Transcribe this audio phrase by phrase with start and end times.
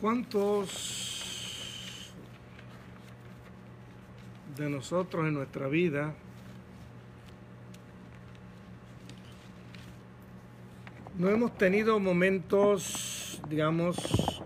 [0.00, 1.36] ¿Cuántos
[4.56, 6.14] de nosotros en nuestra vida
[11.18, 14.42] no hemos tenido momentos, digamos,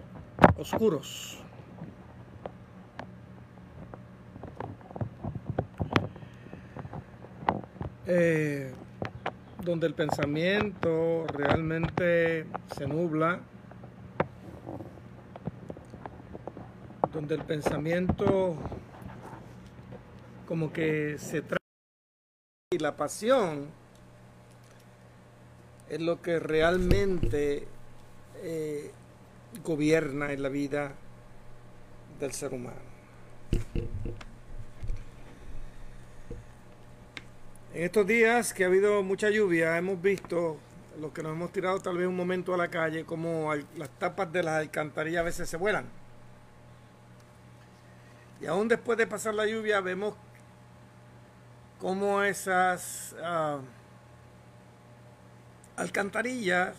[0.57, 1.41] oscuros?
[8.07, 8.73] Eh,
[9.63, 12.45] donde el pensamiento realmente
[12.77, 13.41] se nubla
[17.15, 18.57] donde el pensamiento
[20.49, 21.59] como que se trae
[22.73, 23.69] y la pasión
[25.89, 27.69] es lo que realmente
[28.43, 28.91] eh,
[29.63, 30.93] gobierna en la vida
[32.19, 32.81] del ser humano.
[37.73, 40.57] En estos días que ha habido mucha lluvia, hemos visto,
[41.01, 44.33] los que nos hemos tirado tal vez un momento a la calle, como las tapas
[44.33, 46.04] de las alcantarillas a veces se vuelan.
[48.41, 50.15] Y aún después de pasar la lluvia vemos
[51.79, 53.61] cómo esas ah,
[55.77, 56.77] alcantarillas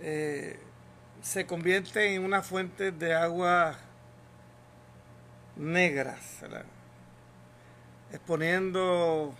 [0.00, 0.58] eh,
[1.22, 3.78] se convierten en una fuente de agua
[5.56, 6.40] negras,
[8.10, 9.34] exponiendo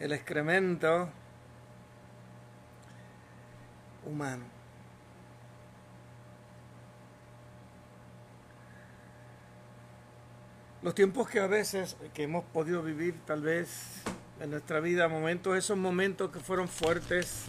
[0.00, 1.08] el excremento
[4.04, 4.55] humano.
[10.86, 14.04] Los tiempos que a veces que hemos podido vivir tal vez
[14.40, 17.46] en nuestra vida, momentos, esos momentos que fueron fuertes,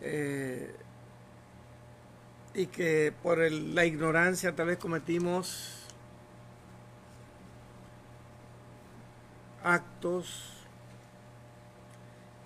[0.00, 0.74] eh,
[2.54, 5.84] y que por la ignorancia tal vez cometimos
[9.62, 10.64] actos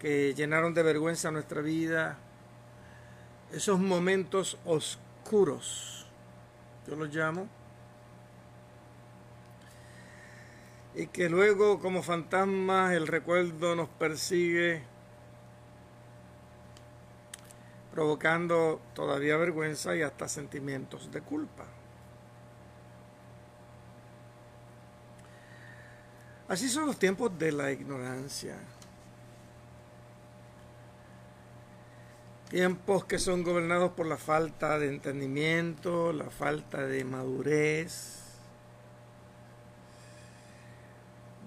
[0.00, 2.18] que llenaron de vergüenza nuestra vida,
[3.52, 6.08] esos momentos oscuros,
[6.88, 7.48] yo los llamo,
[10.94, 14.82] y que luego como fantasmas el recuerdo nos persigue
[17.92, 21.64] provocando todavía vergüenza y hasta sentimientos de culpa.
[26.48, 28.56] Así son los tiempos de la ignorancia.
[32.50, 38.23] Tiempos que son gobernados por la falta de entendimiento, la falta de madurez,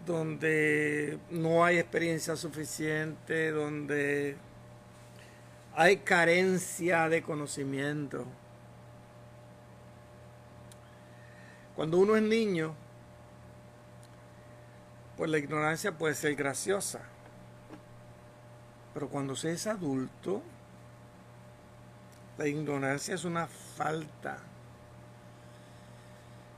[0.07, 4.37] donde no hay experiencia suficiente, donde
[5.75, 8.25] hay carencia de conocimiento.
[11.75, 12.73] Cuando uno es niño,
[15.17, 17.01] pues la ignorancia puede ser graciosa.
[18.93, 20.41] Pero cuando se es adulto,
[22.37, 24.37] la ignorancia es una falta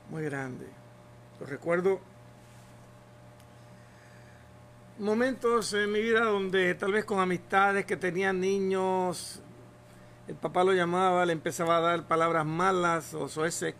[0.08, 0.66] muy grande.
[1.40, 2.09] Lo recuerdo
[5.00, 9.42] momentos en mi vida donde tal vez con amistades que tenían niños,
[10.28, 13.74] el papá lo llamaba, le empezaba a dar palabras malas o ese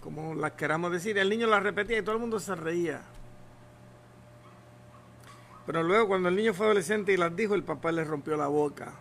[0.00, 3.02] como las queramos decir, el niño las repetía y todo el mundo se reía.
[5.66, 8.48] Pero luego cuando el niño fue adolescente y las dijo, el papá le rompió la
[8.48, 8.92] boca.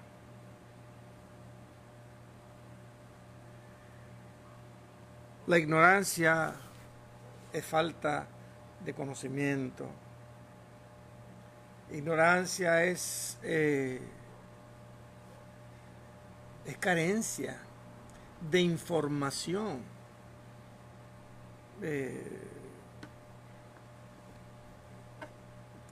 [5.48, 6.54] La ignorancia
[7.52, 8.28] es falta
[8.86, 9.90] de conocimiento.
[11.92, 14.00] Ignorancia es, eh,
[16.66, 17.58] es carencia
[18.52, 19.82] de información.
[21.82, 22.50] Eh,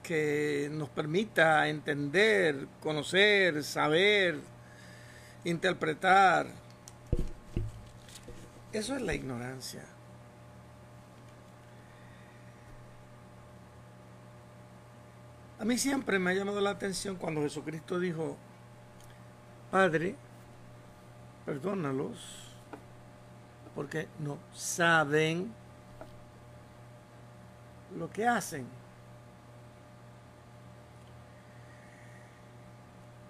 [0.08, 4.40] que nos permita entender, conocer, saber,
[5.44, 6.46] interpretar.
[8.72, 9.82] Eso es la ignorancia.
[15.60, 18.36] A mí siempre me ha llamado la atención cuando Jesucristo dijo,
[19.72, 20.14] Padre,
[21.44, 22.54] perdónalos,
[23.74, 25.52] porque no saben
[27.96, 28.66] lo que hacen.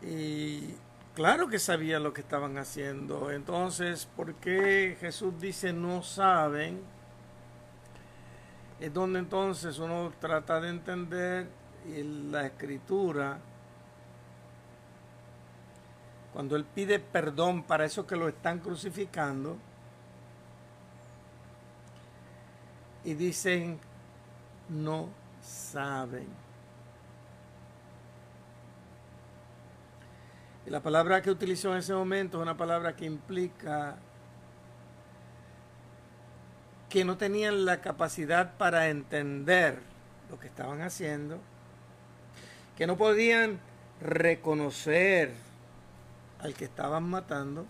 [0.02, 0.74] Y
[1.14, 3.30] claro que sabía lo que estaban haciendo.
[3.30, 6.82] Entonces, ¿por qué Jesús dice no saben?
[8.80, 11.48] Es donde entonces uno trata de entender
[11.86, 13.38] en la escritura,
[16.32, 19.56] cuando él pide perdón para esos que lo están crucificando,
[23.04, 23.78] y dicen,
[24.68, 25.08] no
[25.40, 26.28] saben.
[30.66, 33.96] Y la palabra que utilizó en ese momento es una palabra que implica
[36.90, 39.80] que no tenían la capacidad para entender
[40.30, 41.38] lo que estaban haciendo,
[42.78, 43.58] que no podían
[44.00, 45.32] reconocer
[46.38, 47.66] al que estaban matando,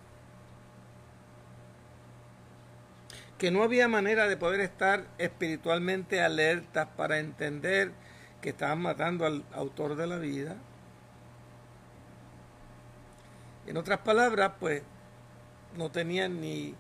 [3.38, 7.90] que no había manera de poder estar espiritualmente alertas para entender
[8.42, 10.56] que estaban matando al autor de la vida.
[13.66, 14.82] En otras palabras, pues
[15.74, 16.74] no tenían ni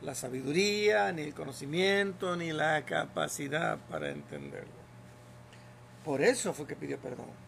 [0.00, 4.72] la sabiduría, ni el conocimiento, ni la capacidad para entenderlo.
[6.02, 7.47] Por eso fue que pidió perdón.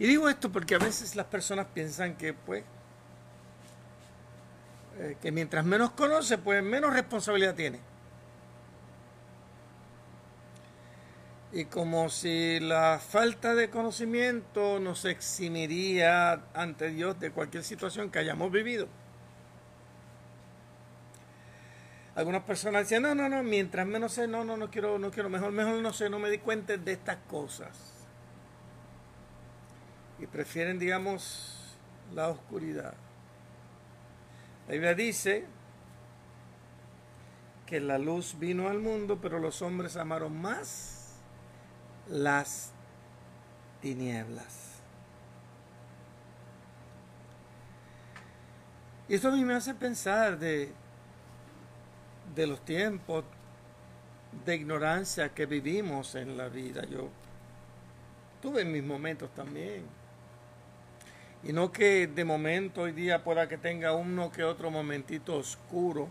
[0.00, 2.64] Y digo esto porque a veces las personas piensan que, pues,
[4.98, 7.80] eh, que mientras menos conoce, pues menos responsabilidad tiene.
[11.52, 18.20] Y como si la falta de conocimiento nos eximiría ante Dios de cualquier situación que
[18.20, 18.88] hayamos vivido.
[22.14, 25.28] Algunas personas decían, no, no, no, mientras menos sé, no, no, no quiero, no quiero,
[25.28, 27.99] mejor, mejor no sé, no me di cuenta de estas cosas.
[30.20, 31.76] Y prefieren, digamos,
[32.14, 32.94] la oscuridad.
[34.66, 35.46] La Biblia dice
[37.66, 41.16] que la luz vino al mundo, pero los hombres amaron más
[42.08, 42.72] las
[43.80, 44.80] tinieblas.
[49.08, 50.72] Y esto a mí me hace pensar de,
[52.34, 53.24] de los tiempos
[54.44, 56.84] de ignorancia que vivimos en la vida.
[56.84, 57.08] Yo
[58.40, 59.99] tuve mis momentos también.
[61.42, 66.08] Y no que de momento hoy día pueda que tenga uno que otro momentito oscuro.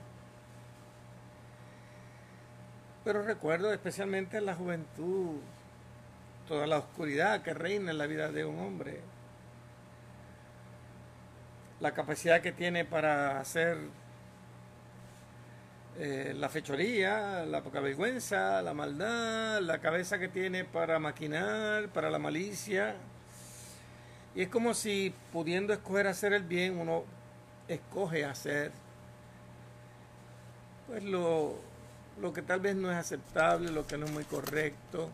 [3.03, 5.37] Pero recuerdo especialmente en la juventud
[6.47, 9.01] toda la oscuridad que reina en la vida de un hombre.
[11.79, 13.77] La capacidad que tiene para hacer
[15.97, 22.09] eh, la fechoría, la poca vergüenza, la maldad, la cabeza que tiene para maquinar, para
[22.09, 22.95] la malicia.
[24.35, 27.03] Y es como si pudiendo escoger hacer el bien, uno
[27.67, 28.71] escoge hacer
[30.87, 31.55] pues lo,
[32.19, 35.09] lo que tal vez no es aceptable, lo que no es muy correcto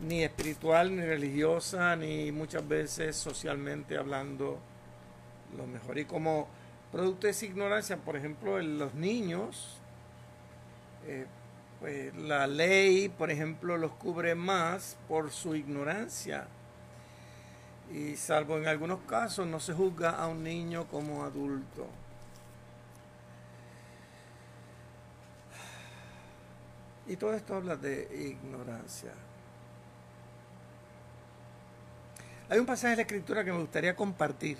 [0.00, 4.58] ni espiritual, ni religiosa, ni muchas veces socialmente hablando
[5.56, 5.98] lo mejor.
[5.98, 6.48] Y como
[6.92, 9.78] producto de esa ignorancia, por ejemplo, en los niños,
[11.06, 11.26] eh,
[11.80, 16.46] pues la ley, por ejemplo, los cubre más por su ignorancia.
[17.92, 21.86] Y salvo en algunos casos, no se juzga a un niño como adulto.
[27.06, 29.12] Y todo esto habla de ignorancia.
[32.48, 34.58] Hay un pasaje de la escritura que me gustaría compartir,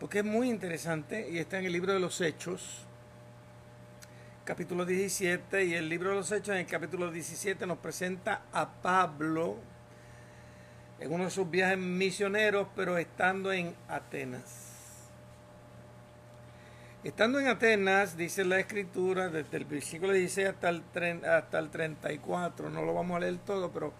[0.00, 2.84] porque es muy interesante y está en el libro de los Hechos,
[4.44, 8.70] capítulo 17, y el libro de los Hechos en el capítulo 17 nos presenta a
[8.70, 9.56] Pablo
[11.00, 14.62] en uno de sus viajes misioneros, pero estando en Atenas.
[17.04, 20.82] Estando en Atenas, dice la escritura, desde el versículo 16 hasta el,
[21.24, 23.92] hasta el 34, no lo vamos a leer todo, pero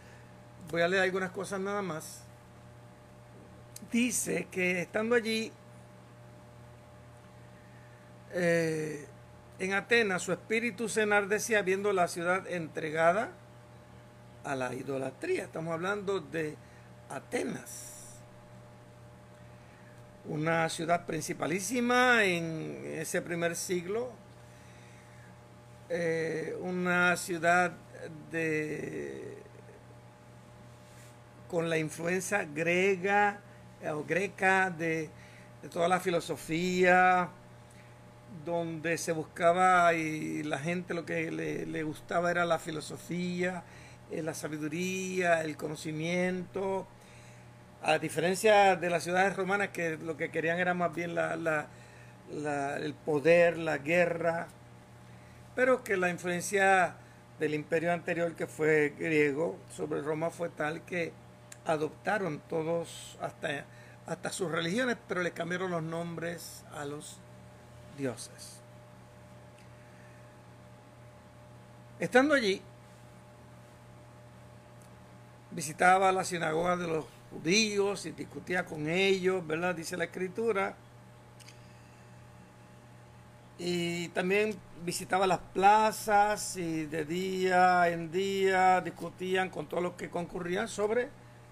[0.71, 2.27] voy a leer algunas cosas nada más
[3.91, 5.53] dice que estando allí
[8.33, 9.07] eh,
[9.59, 13.31] en Atenas, su espíritu se enardecía viendo la ciudad entregada
[14.45, 15.45] a la idolatría.
[15.45, 16.57] Estamos hablando de
[17.09, 18.21] Atenas,
[20.25, 24.11] una ciudad principalísima en ese primer siglo,
[25.89, 27.73] eh, una ciudad
[28.31, 29.37] de
[31.49, 33.41] con la influencia griega
[33.81, 35.11] eh, o greca de,
[35.71, 37.29] toda la filosofía,
[38.45, 43.65] donde se buscaba y la gente lo que le, gustaba era la filosofía,
[44.11, 46.87] eh, la sabiduría, el conocimiento,
[47.83, 51.67] a diferencia de las ciudades romanas que lo que querían era más bien la,
[52.81, 54.49] el poder, la guerra,
[55.55, 56.97] pero que la influencia
[57.39, 61.13] del imperio anterior que fue griego sobre Roma fue tal que
[61.67, 63.65] adoptaron todos hasta,
[64.07, 67.19] hasta sus religiones, pero le cambiaron los nombres a los
[67.97, 68.61] dioses.
[71.99, 72.61] Estando allí,
[75.51, 79.75] visitaba la sinagoga de los judíos y discutía con ellos, ¿verdad?
[79.75, 80.77] Dice la escritura.
[83.59, 84.55] Y también
[84.85, 91.09] visitaba las plazas y de día en día discutían con todos los que concurrían sobre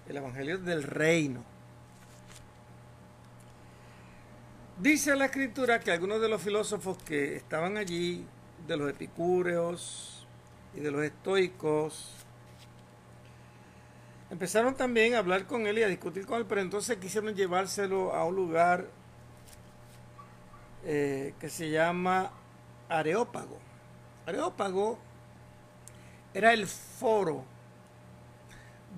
[0.07, 1.43] el Evangelio del Reino.
[4.77, 8.25] Dice la escritura que algunos de los filósofos que estaban allí,
[8.67, 10.27] de los epicúreos
[10.75, 12.24] y de los estoicos,
[14.35, 18.13] empezaron también a hablar con él y a discutir con él, pero entonces quisieron llevárselo
[18.13, 18.85] a un lugar
[20.83, 22.31] eh, que se llama
[22.89, 23.57] Areópago.
[24.25, 24.99] Areópago
[26.33, 27.45] era el foro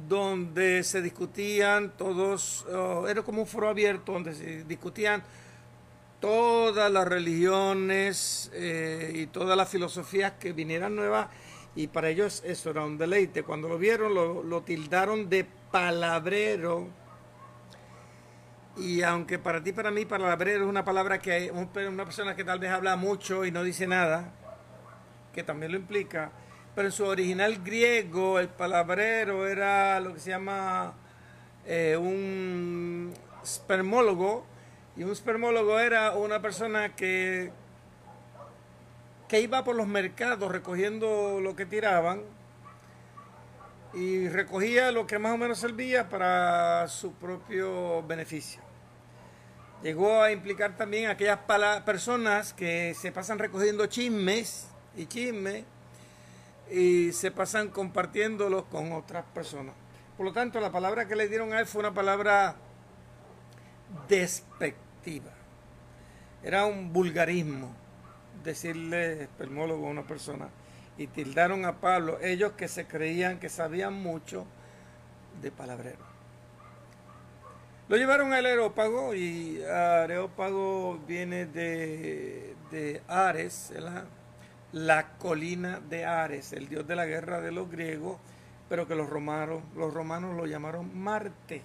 [0.09, 5.21] donde se discutían todos, oh, era como un foro abierto donde se discutían
[6.19, 11.27] todas las religiones eh, y todas las filosofías que vinieran nuevas
[11.77, 13.43] y para ellos eso era un deleite.
[13.43, 16.87] Cuando lo vieron lo, tildaron de palabrero
[18.75, 22.57] y aunque para ti, para mí, palabrero es una palabra que una persona que tal
[22.57, 24.33] vez habla mucho y no dice nada,
[25.33, 26.31] que también lo implica,
[26.73, 30.93] pero en su original griego el palabrero era lo que se llama
[31.65, 33.13] eh, un
[33.45, 34.45] spermólogo,
[34.95, 37.51] y un spermólogo era una persona que,
[39.27, 42.21] que iba por los mercados recogiendo lo que tiraban
[43.93, 48.61] y recogía lo que más o menos servía para su propio beneficio.
[49.83, 51.39] Llegó a implicar también a aquellas
[51.85, 55.65] personas que se pasan recogiendo chismes y chismes
[56.71, 59.75] y se pasan compartiéndolos con otras personas.
[60.15, 62.55] Por lo tanto, la palabra que le dieron a él fue una palabra
[64.07, 65.31] despectiva.
[66.43, 67.86] Era un vulgarismo
[68.47, 70.49] decirle espermólogo a una persona.
[70.97, 74.45] Y tildaron a Pablo, ellos que se creían que sabían mucho
[75.41, 76.07] de palabrero.
[77.87, 83.71] Lo llevaron al Areópago y Areópago viene de, de Ares,
[84.71, 88.17] la colina de Ares, el dios de la guerra de los griegos,
[88.67, 91.61] pero que los romanos, los romanos lo llamaron Marte.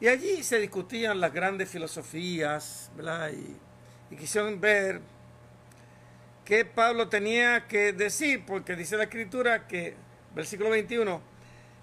[0.00, 3.30] Y allí se discutían las grandes filosofías, ¿verdad?
[3.32, 3.56] Y,
[4.10, 5.00] y quisieron ver
[6.44, 9.94] qué Pablo tenía que decir, porque dice la escritura que,
[10.34, 11.20] versículo 21,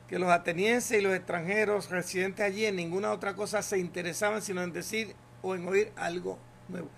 [0.07, 4.61] que los atenienses y los extranjeros residentes allí en ninguna otra cosa se interesaban sino
[4.61, 6.89] en decir o en oír algo nuevo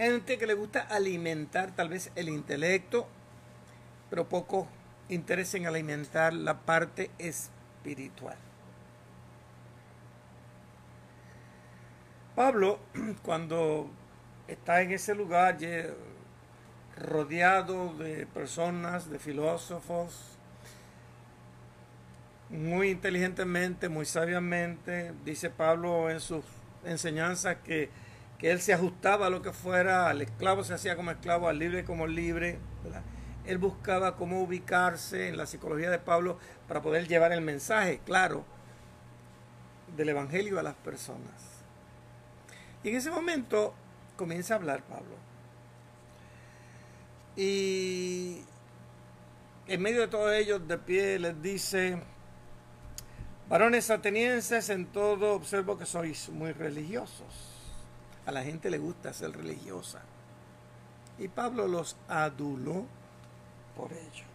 [0.00, 3.06] gente que le gusta alimentar tal vez el intelecto,
[4.08, 4.66] pero poco
[5.10, 8.38] interés en alimentar la parte espiritual.
[12.34, 12.78] Pablo,
[13.22, 13.90] cuando
[14.50, 15.58] está en ese lugar
[16.96, 20.36] rodeado de personas, de filósofos,
[22.48, 26.44] muy inteligentemente, muy sabiamente, dice Pablo en sus
[26.84, 27.90] enseñanzas que
[28.40, 31.58] que él se ajustaba a lo que fuera, al esclavo se hacía como esclavo, al
[31.58, 32.58] libre como libre.
[33.44, 38.46] Él buscaba cómo ubicarse en la psicología de Pablo para poder llevar el mensaje, claro,
[39.94, 41.64] del Evangelio a las personas.
[42.82, 43.74] Y en ese momento
[44.20, 45.16] comienza a hablar Pablo.
[47.36, 48.42] Y
[49.66, 51.98] en medio de todos ellos, de pie, les dice,
[53.48, 57.50] varones atenienses, en todo observo que sois muy religiosos
[58.26, 60.02] a la gente le gusta ser religiosa.
[61.18, 62.84] Y Pablo los aduló
[63.74, 64.29] por ello.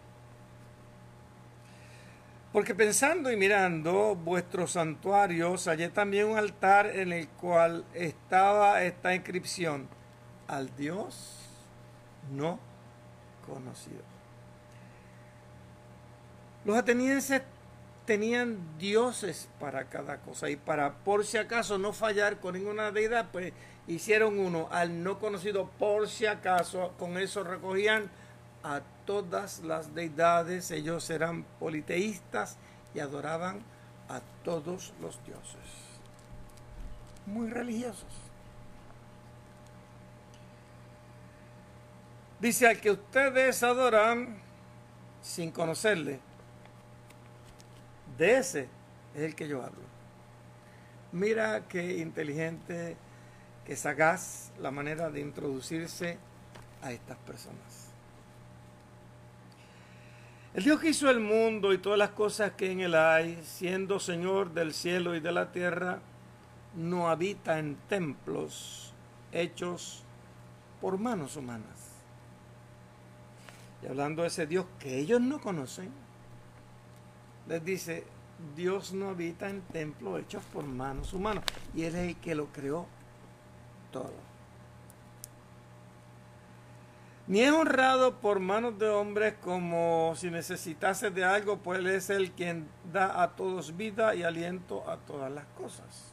[2.52, 9.14] Porque pensando y mirando vuestros santuarios, hallé también un altar en el cual estaba esta
[9.14, 9.88] inscripción,
[10.48, 11.36] al Dios
[12.32, 12.58] no
[13.46, 14.02] conocido.
[16.64, 17.42] Los atenienses
[18.06, 23.26] tenían dioses para cada cosa y para por si acaso no fallar con ninguna deidad,
[23.32, 23.52] pues
[23.86, 28.10] hicieron uno al no conocido por si acaso, con eso recogían
[28.66, 32.56] a todas las deidades, ellos eran politeístas
[32.94, 33.60] y adoraban
[34.08, 35.60] a todos los dioses.
[37.26, 38.08] Muy religiosos.
[42.40, 44.36] Dice al que ustedes adoran
[45.22, 46.18] sin conocerle,
[48.18, 48.68] de ese
[49.14, 49.86] es el que yo hablo.
[51.12, 52.96] Mira qué inteligente
[53.64, 56.18] que sagaz la manera de introducirse
[56.82, 57.65] a estas personas.
[60.56, 64.00] El Dios que hizo el mundo y todas las cosas que en él hay, siendo
[64.00, 65.98] Señor del cielo y de la tierra,
[66.74, 68.94] no habita en templos
[69.32, 70.02] hechos
[70.80, 71.90] por manos humanas.
[73.82, 75.90] Y hablando de ese Dios que ellos no conocen,
[77.46, 78.06] les dice,
[78.56, 81.44] Dios no habita en templos hechos por manos humanas.
[81.74, 82.86] Y Él es el que lo creó
[87.28, 92.08] ni es honrado por manos de hombres como si necesitase de algo, pues Él es
[92.10, 96.12] el quien da a todos vida y aliento a todas las cosas.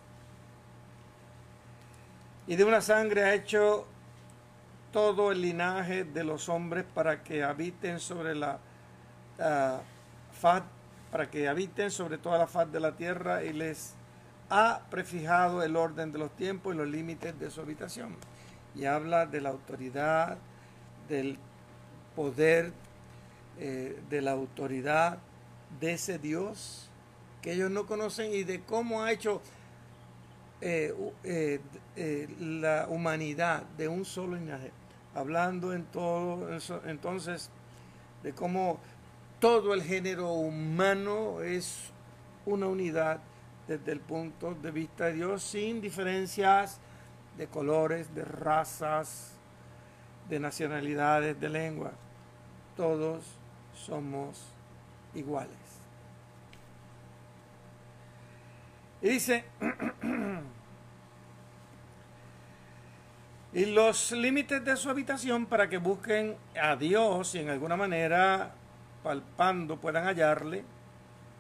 [2.48, 3.86] Y de una sangre ha hecho
[4.92, 8.60] todo el linaje de los hombres para que habiten sobre la
[9.40, 9.80] uh,
[10.34, 10.64] faz,
[11.12, 13.94] para que habiten sobre toda la faz de la tierra y les
[14.50, 18.16] ha prefijado el orden de los tiempos y los límites de su habitación.
[18.76, 20.38] Y habla de la autoridad,
[21.08, 21.38] del
[22.16, 22.72] poder,
[23.60, 25.20] eh, de la autoridad
[25.80, 26.90] de ese Dios
[27.42, 29.42] que ellos no conocen y de cómo ha hecho
[30.62, 30.94] eh,
[31.26, 34.72] eh, la humanidad de un solo linaje.
[35.14, 37.50] Hablando en todo eso, entonces
[38.24, 38.80] de cómo
[39.40, 41.92] todo el género humano es
[42.46, 43.20] una unidad
[43.68, 46.80] desde el punto de vista de Dios, sin diferencias
[47.38, 49.33] de colores, de razas,
[50.30, 51.92] de nacionalidades, de lengua.
[52.76, 53.24] Todos
[53.76, 54.42] somos
[55.14, 55.52] iguales.
[59.02, 59.44] Y dice,
[63.54, 68.54] y los límites de su habitación para que busquen a Dios y en alguna manera
[69.04, 70.64] palpando puedan hallarle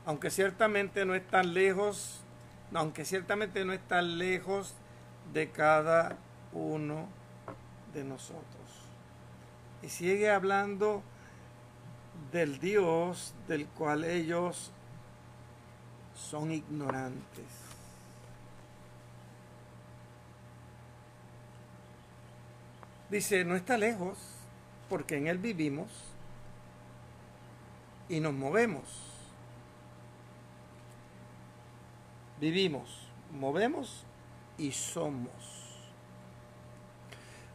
[0.05, 2.21] aunque ciertamente no están lejos,
[2.73, 4.73] aunque ciertamente no están lejos
[5.33, 6.17] de cada
[6.51, 7.07] uno
[7.93, 8.62] de nosotros.
[9.83, 11.03] Y sigue hablando
[12.31, 14.71] del Dios del cual ellos
[16.15, 17.45] son ignorantes.
[23.09, 24.17] Dice, no está lejos,
[24.89, 25.89] porque en Él vivimos
[28.09, 29.13] y nos movemos
[32.43, 34.03] vivimos, movemos
[34.57, 35.62] y somos.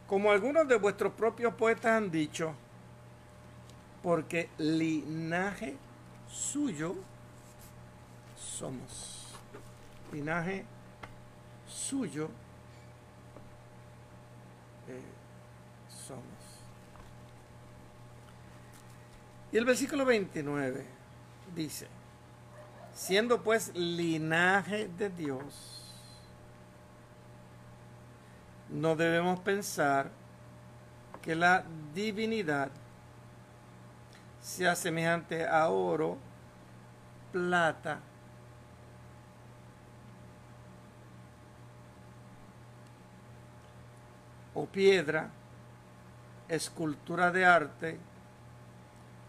[0.09, 2.55] Como algunos de vuestros propios poetas han dicho,
[4.01, 5.77] porque linaje
[6.27, 6.95] suyo
[8.35, 9.35] somos.
[10.11, 10.65] Linaje
[11.67, 12.31] suyo
[14.87, 14.99] eh,
[15.87, 16.23] somos.
[19.51, 20.85] Y el versículo 29
[21.55, 21.87] dice,
[22.93, 25.78] Siendo pues linaje de Dios,
[28.71, 30.09] no debemos pensar
[31.21, 32.69] que la divinidad
[34.41, 36.17] sea semejante a oro,
[37.31, 37.99] plata,
[44.53, 45.29] o piedra,
[46.47, 47.97] escultura de arte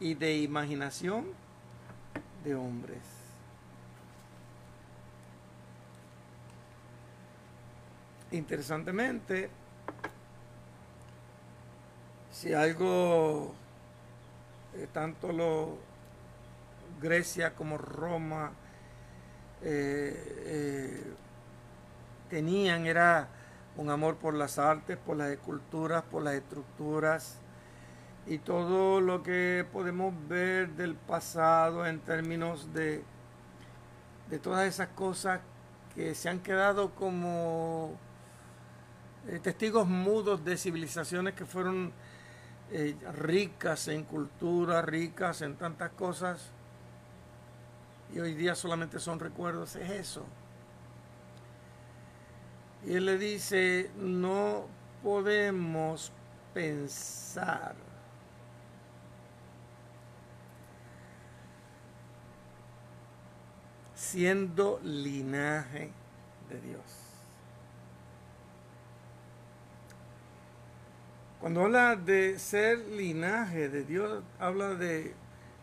[0.01, 1.27] y de imaginación
[2.43, 3.20] de hombres.
[8.33, 9.51] Interesantemente,
[12.31, 13.55] si algo,
[14.75, 15.79] eh, tanto lo
[17.01, 18.53] Grecia como Roma
[19.63, 21.15] eh, eh,
[22.29, 23.29] tenían, era
[23.77, 27.39] un amor por las artes, por las esculturas, por las estructuras
[28.27, 33.03] y todo lo que podemos ver del pasado en términos de,
[34.29, 35.41] de todas esas cosas
[35.95, 37.97] que se han quedado como
[39.31, 41.93] eh, testigos mudos de civilizaciones que fueron
[42.73, 46.51] eh, ricas en cultura, ricas en tantas cosas,
[48.13, 50.27] y hoy día solamente son recuerdos, es eso.
[52.85, 54.67] Y él le dice, no
[55.01, 56.11] podemos
[56.53, 57.77] pensar
[63.95, 65.93] siendo linaje
[66.49, 67.10] de Dios.
[71.41, 75.15] Cuando habla de ser linaje de Dios, habla de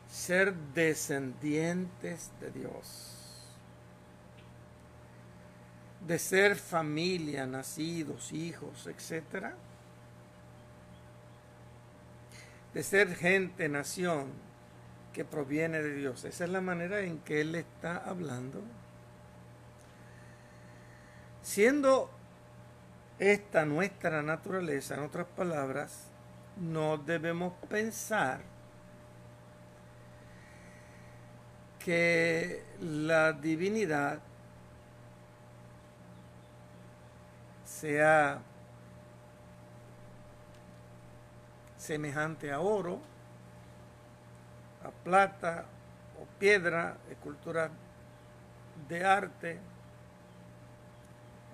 [0.09, 3.45] ser descendientes de Dios,
[6.07, 9.53] de ser familia, nacidos, hijos, etc.
[12.73, 14.31] De ser gente, nación
[15.13, 16.23] que proviene de Dios.
[16.25, 18.63] Esa es la manera en que Él está hablando.
[21.43, 22.16] Siendo
[23.19, 26.07] esta nuestra naturaleza, en otras palabras,
[26.57, 28.41] no debemos pensar
[31.79, 34.19] que la divinidad
[37.63, 38.41] sea
[41.77, 42.99] semejante a oro,
[44.83, 45.65] a plata
[46.21, 47.69] o piedra, escultura
[48.89, 49.59] de arte,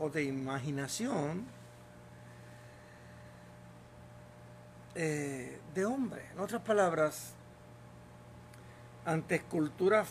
[0.04, 1.46] o de imaginación
[4.96, 6.22] eh, de hombre.
[6.34, 7.34] En otras palabras,
[9.06, 10.10] ante esculturas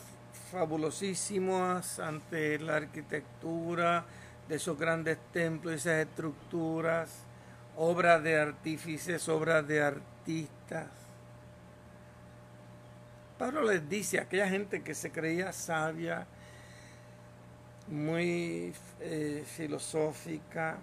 [0.50, 4.06] fabulosísimas, ante la arquitectura
[4.48, 7.10] de esos grandes templos, esas estructuras,
[7.76, 10.88] obras de artífices, obras de artistas.
[13.38, 16.26] Pablo les dice a aquella gente que se creía sabia,
[17.92, 20.78] muy eh, filosófica,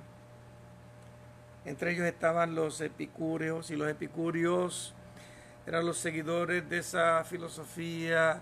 [1.66, 4.94] entre ellos estaban los epicúreos y los epicúreos
[5.66, 8.42] eran los seguidores de esa filosofía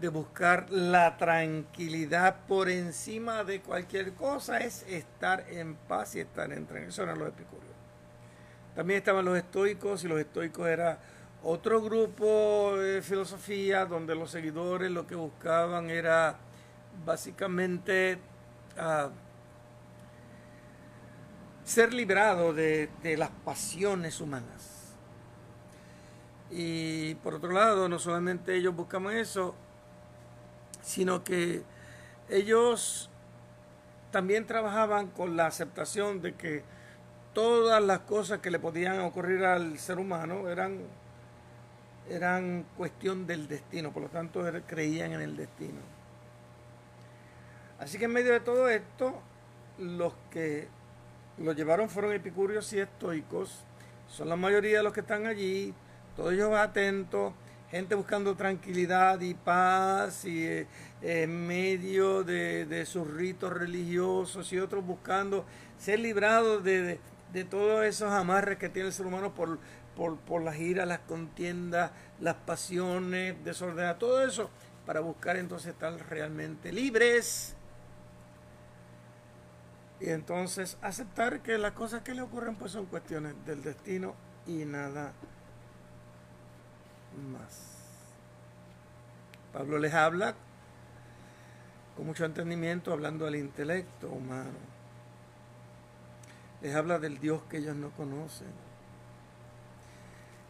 [0.00, 6.52] de buscar la tranquilidad por encima de cualquier cosa, es estar en paz y estar
[6.52, 6.88] en tranquilidad.
[6.88, 7.74] Eso eran los epicúreos.
[8.74, 10.98] También estaban los estoicos y los estoicos era
[11.42, 16.38] otro grupo de filosofía donde los seguidores lo que buscaban era
[17.04, 18.18] básicamente
[18.76, 19.10] uh,
[21.64, 24.94] ser librado de, de las pasiones humanas.
[26.50, 29.54] Y por otro lado, no solamente ellos buscaban eso,
[30.82, 31.62] sino que
[32.28, 33.08] ellos
[34.10, 36.64] también trabajaban con la aceptación de que
[37.32, 40.80] todas las cosas que le podían ocurrir al ser humano eran,
[42.08, 45.99] eran cuestión del destino, por lo tanto creían en el destino.
[47.80, 49.14] Así que en medio de todo esto,
[49.78, 50.68] los que
[51.38, 53.64] lo llevaron fueron epicúreos y estoicos,
[54.06, 55.72] son la mayoría de los que están allí,
[56.14, 57.32] todos ellos atentos,
[57.70, 60.66] gente buscando tranquilidad y paz y eh,
[61.00, 65.46] en medio de, sus ritos religiosos y otros buscando
[65.78, 67.00] ser librados de,
[67.48, 69.58] todos esos amarres que tiene el ser humano por,
[69.96, 74.50] por, por las iras, las contiendas, las pasiones, desordenadas, todo eso
[74.84, 77.56] para buscar entonces estar realmente libres
[80.00, 84.14] y entonces aceptar que las cosas que le ocurren pues son cuestiones del destino
[84.46, 85.12] y nada
[87.30, 87.76] más.
[89.52, 90.34] Pablo les habla
[91.96, 94.58] con mucho entendimiento hablando al intelecto humano.
[96.62, 98.69] Les habla del Dios que ellos no conocen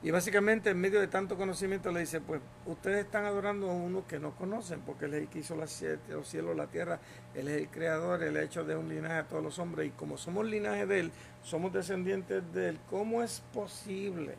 [0.02, 4.06] y básicamente en medio de tanto conocimiento le dice, pues ustedes están adorando a uno
[4.06, 7.00] que no conocen, porque Él es el que hizo los cielos, la tierra,
[7.34, 9.90] Él es el creador, Él ha hecho de un linaje a todos los hombres, y
[9.90, 14.36] como somos linaje de Él, somos descendientes de Él, ¿cómo es posible?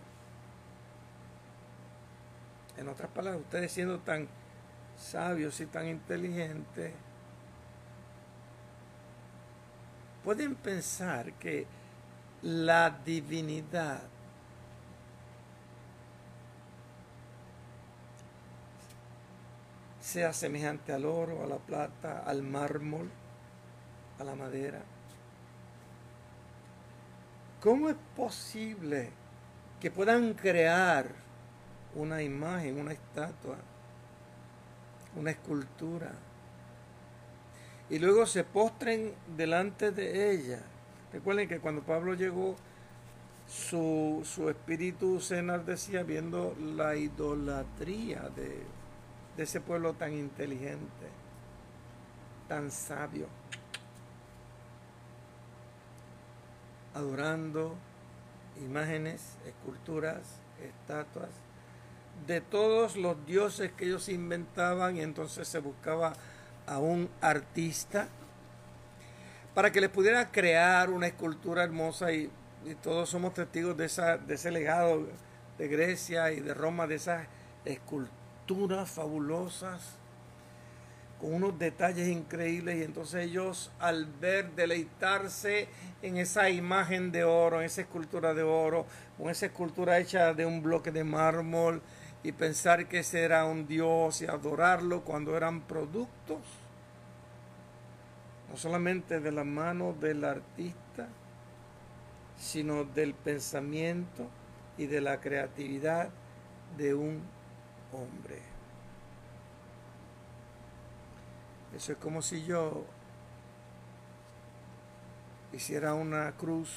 [2.77, 4.27] En otras palabras, ustedes siendo tan
[4.97, 6.91] sabios y tan inteligentes,
[10.23, 11.67] pueden pensar que
[12.41, 14.01] la divinidad
[20.11, 23.09] sea semejante al oro, a la plata, al mármol,
[24.19, 24.81] a la madera.
[27.61, 29.09] ¿Cómo es posible
[29.79, 31.05] que puedan crear
[31.95, 33.55] una imagen, una estatua,
[35.15, 36.11] una escultura,
[37.89, 40.59] y luego se postren delante de ella?
[41.13, 42.57] Recuerden que cuando Pablo llegó,
[43.47, 48.80] su, su espíritu se enardecía viendo la idolatría de
[49.37, 51.07] de ese pueblo tan inteligente,
[52.47, 53.27] tan sabio,
[56.93, 57.75] adorando
[58.59, 61.29] imágenes, esculturas, estatuas,
[62.27, 66.13] de todos los dioses que ellos inventaban y entonces se buscaba
[66.67, 68.07] a un artista
[69.55, 72.29] para que les pudiera crear una escultura hermosa y,
[72.83, 75.07] todos somos testigos de, esa, de ese legado
[75.57, 77.25] de Grecia y de Roma, de esas
[77.65, 78.20] esculturas
[78.85, 79.97] fabulosas,
[81.19, 85.67] con unos detalles increíbles y entonces ellos al ver deleitarse
[86.01, 88.85] en esa imagen de oro, en esa escultura de oro,
[89.17, 91.81] con esa escultura hecha de un bloque de mármol
[92.23, 96.41] y pensar que ese era un dios y adorarlo cuando eran productos,
[98.49, 101.07] no solamente de la mano del artista,
[102.37, 104.27] sino del pensamiento
[104.77, 106.09] y de la creatividad
[106.77, 107.21] de un
[107.93, 108.41] hombre.
[111.75, 112.85] Eso es como si yo
[115.53, 116.69] hiciera una cruz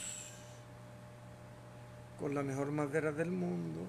[2.19, 3.81] con la mejor madera del mundo,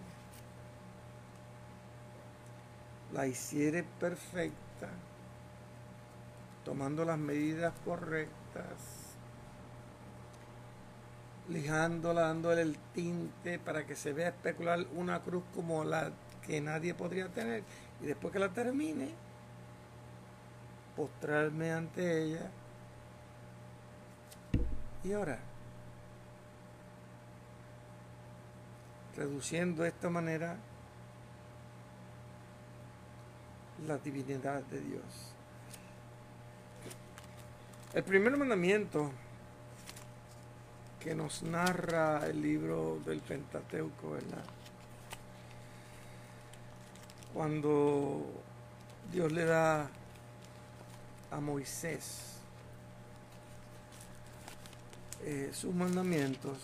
[3.14, 4.90] la hiciera perfecta,
[6.64, 9.16] tomando las medidas correctas,
[11.50, 16.12] lijándola, dándole el tinte para que se vea especular una cruz como la
[16.46, 17.64] que nadie podría tener.
[18.02, 19.10] Y después que la termine,
[20.96, 22.50] postrarme ante ella
[25.04, 25.40] y orar.
[29.16, 30.58] Reduciendo de esta manera
[33.88, 35.34] la divinidad de Dios.
[37.94, 39.12] El primer mandamiento
[41.00, 44.44] que nos narra el libro del Pentateuco, ¿verdad?
[47.36, 48.24] Cuando
[49.12, 49.90] Dios le da
[51.32, 52.40] a Moisés
[55.22, 56.58] eh, sus mandamientos,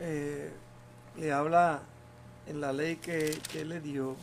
[0.00, 0.52] eh,
[1.16, 1.82] le habla
[2.48, 4.16] en la ley que, que le dio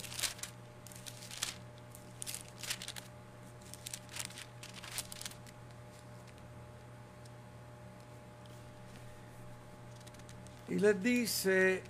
[10.69, 11.81] Y les dice,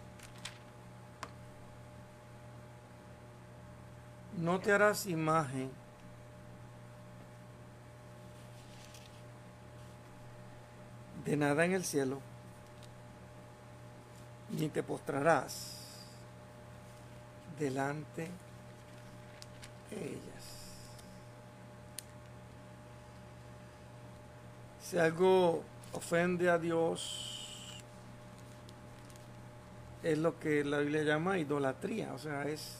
[4.38, 5.70] no te harás imagen
[11.26, 12.22] de nada en el cielo,
[14.50, 15.76] ni te postrarás
[17.60, 18.30] delante
[19.89, 20.46] de ellas.
[24.82, 25.62] Si algo
[25.92, 27.38] ofende a Dios,
[30.04, 32.78] es lo que la Biblia llama idolatría, o sea, es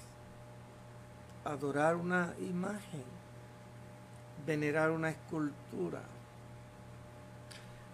[1.44, 3.04] adorar una imagen,
[4.46, 6.02] venerar una escultura.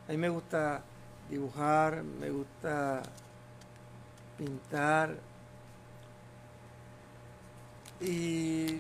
[0.08, 0.84] A mí me gusta
[1.30, 3.02] dibujar, me gusta
[4.38, 5.16] pintar
[8.00, 8.80] y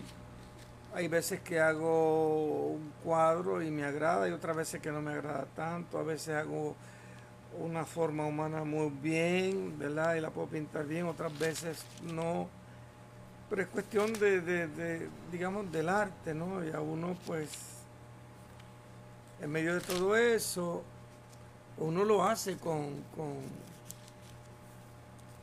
[0.93, 5.13] hay veces que hago un cuadro y me agrada y otras veces que no me
[5.13, 6.75] agrada tanto, a veces hago
[7.59, 10.15] una forma humana muy bien, ¿verdad?
[10.15, 12.47] Y la puedo pintar bien, otras veces no.
[13.49, 16.65] Pero es cuestión de, digamos, del arte, ¿no?
[16.65, 17.49] Y a uno, pues,
[19.41, 20.83] en medio de todo eso,
[21.77, 23.33] uno lo hace con, con,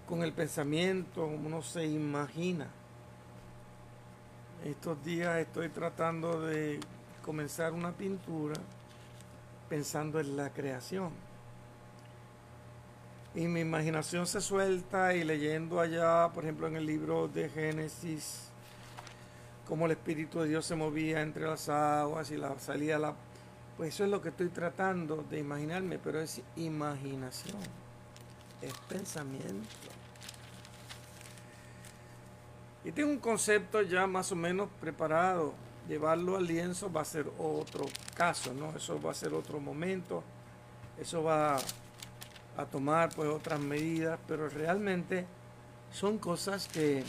[0.08, 2.66] con el pensamiento, uno se imagina.
[4.64, 6.80] Estos días estoy tratando de
[7.24, 8.60] comenzar una pintura
[9.68, 11.31] pensando en la creación
[13.34, 18.50] y mi imaginación se suelta y leyendo allá, por ejemplo, en el libro de Génesis,
[19.66, 23.14] cómo el Espíritu de Dios se movía entre las aguas y la, salía la...
[23.78, 27.56] Pues eso es lo que estoy tratando de imaginarme, pero es imaginación,
[28.60, 29.66] es pensamiento.
[32.84, 35.54] Y tengo un concepto ya más o menos preparado.
[35.88, 38.76] Llevarlo al lienzo va a ser otro caso, ¿no?
[38.76, 40.22] Eso va a ser otro momento.
[40.98, 41.56] Eso va
[42.56, 45.26] a tomar pues otras medidas, pero realmente
[45.90, 47.04] son cosas que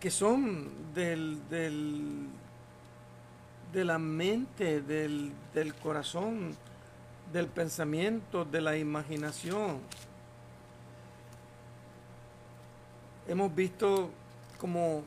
[0.00, 2.28] que son del, del
[3.72, 6.56] de la mente, del, del corazón,
[7.32, 9.80] del pensamiento, de la imaginación.
[13.28, 14.10] Hemos visto
[14.58, 15.02] como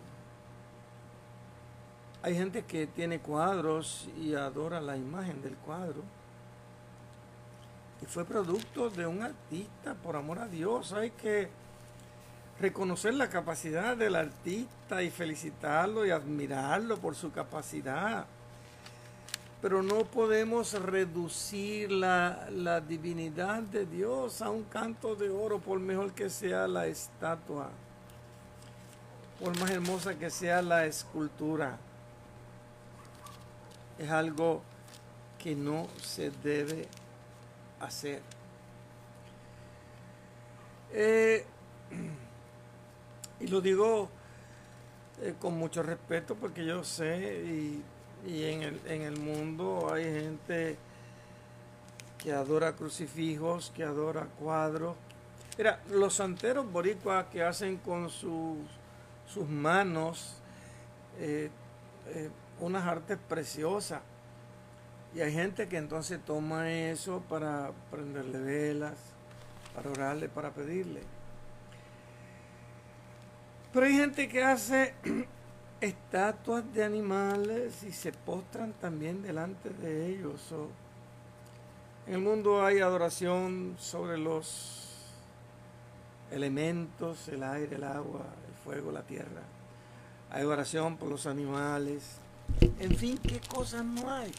[2.29, 6.03] hay gente que tiene cuadros y adora la imagen del cuadro.
[8.03, 10.93] Y fue producto de un artista, por amor a Dios.
[10.93, 11.49] Hay que
[12.59, 18.27] reconocer la capacidad del artista y felicitarlo y admirarlo por su capacidad.
[19.59, 26.11] Pero no podemos reducir la, divinidad de Dios a un canto de oro, por mejor
[26.13, 27.69] que sea la estatua,
[29.39, 31.79] por más hermosa que sea la escultura
[33.99, 34.61] es algo
[35.37, 36.87] que no se debe
[37.79, 38.21] hacer.
[40.91, 41.45] Eh,
[43.41, 44.09] y lo digo
[45.21, 47.43] eh, con mucho respeto porque yo sé
[48.25, 50.77] y, en, el, en el mundo hay gente
[52.17, 54.95] que adora crucifijos, que adora cuadros.
[55.57, 58.57] Mira, los santeros boricuas que hacen con sus,
[59.25, 60.35] sus manos
[61.17, 61.49] eh,
[62.59, 64.01] unas artes preciosas.
[65.15, 68.93] Y hay gente que entonces toma eso para prenderle velas,
[69.75, 71.01] para orarle, para pedirle.
[73.73, 74.93] Pero hay gente que hace
[75.81, 80.53] estatuas de animales y se postran también delante de ellos.
[82.05, 84.89] en el mundo hay adoración sobre los
[86.31, 89.41] elementos, el aire, el agua, el fuego, la tierra.
[90.31, 92.19] Hay adoración por los animales,
[92.79, 94.31] en fin, ¿qué cosas no hay?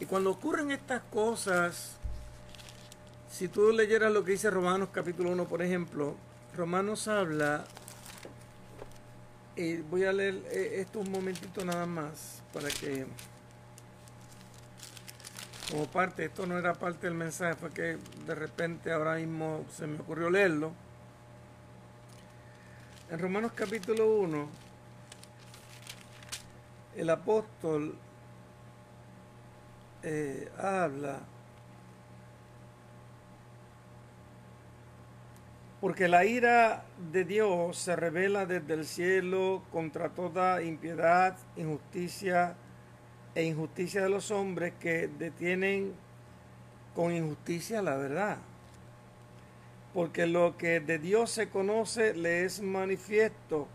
[0.00, 1.96] Y cuando ocurren estas cosas,
[3.30, 6.16] si tú leyeras lo que dice Romanos capítulo 1, por ejemplo,
[6.56, 7.64] Romanos habla,
[9.56, 13.06] y voy a leer eh, esto un momentito nada más, para que,
[15.70, 19.86] como parte, esto no era parte del mensaje, fue que de repente ahora mismo se
[19.86, 20.72] me ocurrió leerlo.
[23.10, 24.48] En Romanos capítulo 1,
[26.96, 27.94] el apóstol
[30.02, 31.20] eh, habla
[35.80, 42.54] porque la ira de Dios se revela desde el cielo contra toda impiedad, injusticia
[43.34, 45.94] e injusticia de los hombres que detienen
[46.94, 48.38] con injusticia la verdad
[49.92, 53.66] porque lo que de Dios se conoce le es manifiesto,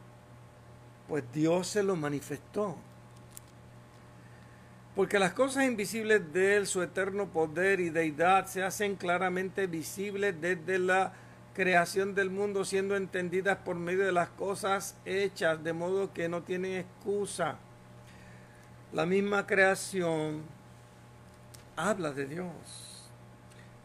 [1.08, 2.76] pues Dios se lo manifestó.
[4.96, 10.40] Porque las cosas invisibles de Él, su eterno poder y deidad, se hacen claramente visibles
[10.40, 11.12] desde la
[11.54, 16.44] creación del mundo, siendo entendidas por medio de las cosas hechas, de modo que no
[16.44, 17.58] tienen excusa.
[18.94, 20.44] La misma creación
[21.76, 23.10] habla de Dios.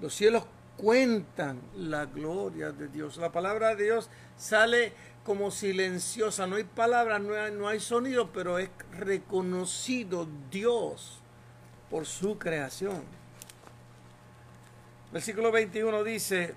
[0.00, 0.46] Los cielos
[0.76, 3.16] cuentan la gloria de Dios.
[3.16, 4.92] La palabra de Dios sale
[5.24, 11.20] como silenciosa, no hay palabras, no hay, sonido, pero es reconocido Dios
[11.90, 13.02] por su creación.
[15.12, 16.54] Versículo 21 dice,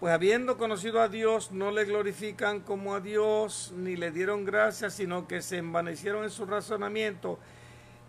[0.00, 4.94] pues habiendo conocido a Dios, no le glorifican como a Dios, ni le dieron gracias,
[4.94, 7.38] sino que se envanecieron en su razonamiento,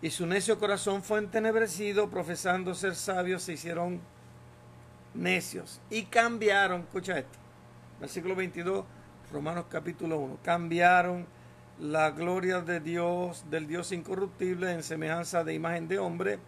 [0.00, 4.00] y su necio corazón fue entenebrecido, profesando ser sabios, se hicieron
[5.14, 7.38] necios y cambiaron, escucha esto,
[8.00, 8.84] versículo 22,
[9.32, 11.26] Romanos capítulo 1, cambiaron
[11.80, 16.38] la gloria de Dios, del Dios incorruptible, en semejanza de imagen de hombre,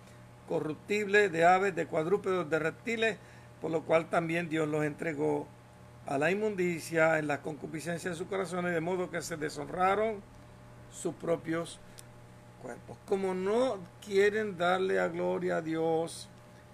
[0.49, 3.17] corruptible, de aves, de cuadrúpedos, de reptiles,
[3.61, 5.47] por lo cual también Dios los entregó
[6.07, 10.21] a la inmundicia en la concupiscencia de sus corazones, de modo que se deshonraron
[10.91, 11.79] sus propios
[12.63, 12.97] cuerpos.
[13.07, 16.29] Como no quieren darle a gloria a Dios,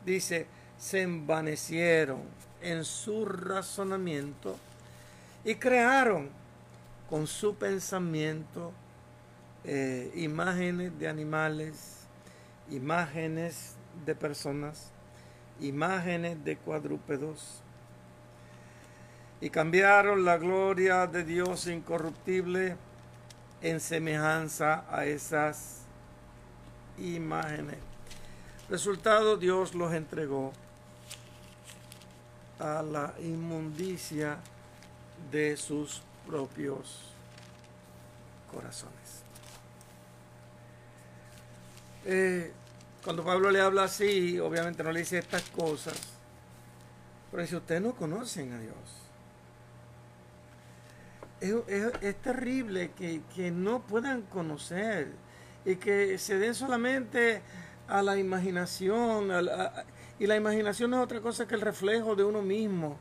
[0.04, 0.46] dice,
[0.78, 2.22] se envanecieron
[2.60, 4.56] en su razonamiento
[5.44, 6.28] y crearon
[7.08, 8.72] con su pensamiento
[9.64, 12.06] eh, imágenes de animales,
[12.70, 14.90] imágenes de personas,
[15.60, 17.62] imágenes de cuadrúpedos,
[19.40, 22.76] y cambiaron la gloria de Dios incorruptible
[23.60, 25.82] en semejanza a esas
[26.98, 27.76] imágenes.
[28.68, 30.52] Resultado, Dios los entregó
[32.59, 34.38] a la inmundicia
[35.31, 37.12] de sus propios
[38.53, 39.23] corazones.
[42.05, 42.53] Eh,
[43.05, 45.97] cuando Pablo le habla así, obviamente no le dice estas cosas,
[47.31, 48.75] pero dice, ustedes no conocen a Dios.
[52.01, 55.12] Es, terrible que, que, no puedan conocer
[55.64, 57.42] y que se den solamente
[57.88, 59.31] a la imaginación,
[60.18, 62.96] y la imaginación no es otra cosa que el reflejo de uno mismo,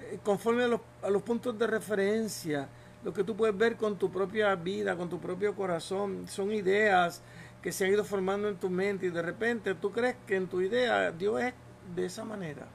[0.00, 2.68] eh, conforme a los, a los puntos de referencia,
[3.04, 7.22] lo que tú puedes ver con tu propia vida, con tu propio corazón, son ideas
[7.62, 10.48] que se han ido formando en tu mente y de repente tú crees que en
[10.48, 11.54] tu idea Dios es
[11.94, 12.66] de esa manera.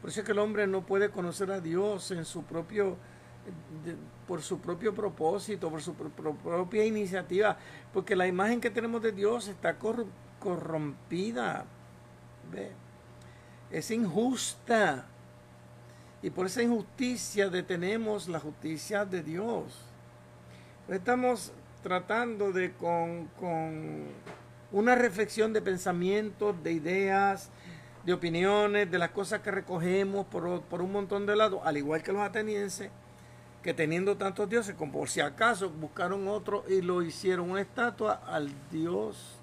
[0.00, 2.96] Por eso es que el hombre no puede conocer a Dios en su propio,
[4.26, 7.56] por su propio propósito, por su propia iniciativa,
[7.92, 9.76] porque la imagen que tenemos de Dios está
[10.38, 11.66] corrompida
[13.70, 15.06] es injusta.
[16.22, 19.64] Y por esa injusticia detenemos la justicia de Dios.
[20.88, 23.28] Estamos tratando de con,
[24.72, 27.50] una reflexión de pensamientos, de ideas,
[28.04, 32.02] de opiniones, de las cosas que recogemos por, por un montón de lados, al igual
[32.02, 32.90] que los atenienses,
[33.62, 38.22] que teniendo tantos dioses, como por si acaso buscaron otro y lo hicieron una estatua
[38.26, 39.38] al Dios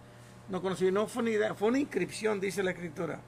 [0.50, 3.20] no conocí, no fue una idea, fue una inscripción, dice la escritura.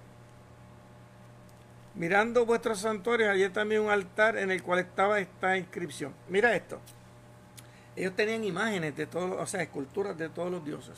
[1.96, 6.14] Mirando vuestros santuarios, había también un altar en el cual estaba esta inscripción.
[6.28, 6.80] Mira esto.
[7.96, 10.98] Ellos tenían imágenes de todos, o sea, esculturas de todos los dioses.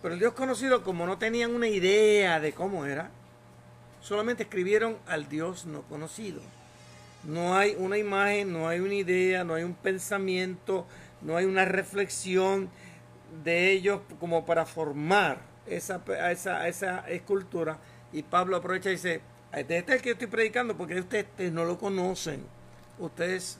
[0.00, 3.10] Pero el Dios conocido, como no tenían una idea de cómo era,
[4.00, 6.40] solamente escribieron al Dios no conocido.
[7.24, 10.86] No hay una imagen, no hay una idea, no hay un pensamiento,
[11.20, 12.70] no hay una reflexión
[13.42, 17.78] de ellos como para formar esa, esa, esa escultura.
[18.12, 19.20] Y Pablo aprovecha y dice,
[19.52, 22.44] este es el que estoy predicando porque ustedes no lo conocen.
[22.98, 23.58] Ustedes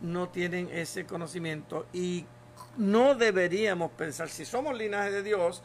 [0.00, 2.24] no tienen ese conocimiento y
[2.76, 5.62] no deberíamos pensar, si somos linaje de Dios,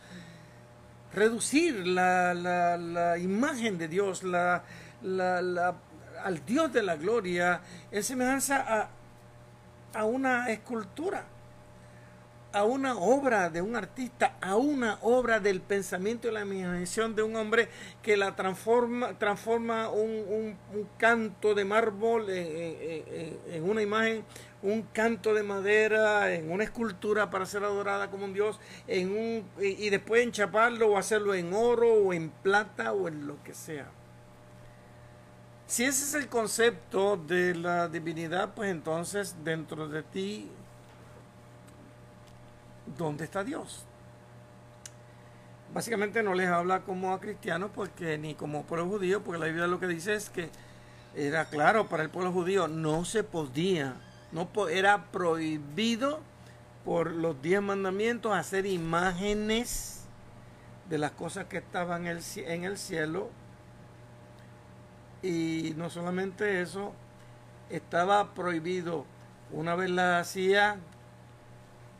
[1.13, 4.63] reducir la, la, la imagen de Dios, la,
[6.23, 8.89] al Dios de la gloria, en semejanza a,
[9.99, 11.25] a una escultura
[12.53, 17.23] a una obra de un artista, a una obra del pensamiento y la imaginación de
[17.23, 17.69] un hombre
[18.01, 20.57] que la transforma, transforma un,
[20.97, 24.23] canto de mármol en, una imagen,
[24.61, 29.45] un canto de madera, en una escultura para ser adorada como un dios, en un,
[29.61, 33.91] y después enchaparlo o hacerlo en oro o en plata o en lo que sea.
[35.67, 40.49] Si ese es el concepto de la divinidad, pues entonces dentro de ti
[42.97, 43.85] ¿dónde está Dios?
[45.73, 49.67] Básicamente no les habla como a cristianos porque ni como pueblo judío, porque la Biblia
[49.67, 50.49] lo que dice es que
[51.15, 53.95] era claro para el pueblo judío, no se podía,
[54.31, 56.21] no era prohibido
[56.85, 60.05] por los diez mandamientos hacer imágenes
[60.89, 63.29] de las cosas que estaban en el cielo.
[65.21, 66.93] Y no solamente eso,
[67.69, 69.05] estaba prohibido,
[69.51, 70.77] una vez la hacía,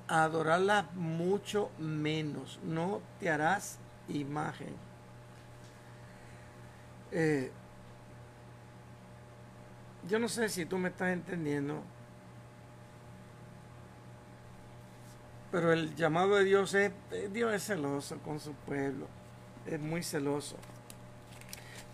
[0.08, 2.60] adorarla mucho menos.
[2.64, 3.78] No te harás
[4.10, 4.74] imagen.
[7.12, 7.52] Eh,
[10.08, 11.82] yo no sé si tú me estás entendiendo,
[15.52, 19.08] pero el llamado de Dios es, eh, Dios es celoso con su pueblo,
[19.66, 20.58] es muy celoso.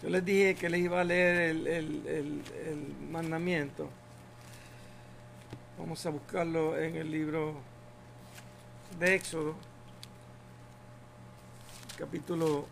[0.01, 3.89] Yo les dije que les iba a leer el, el mandamiento.
[5.79, 7.72] Vamos a buscarlo en el libro
[8.99, 9.55] de Éxodo,
[11.97, 12.65] capítulo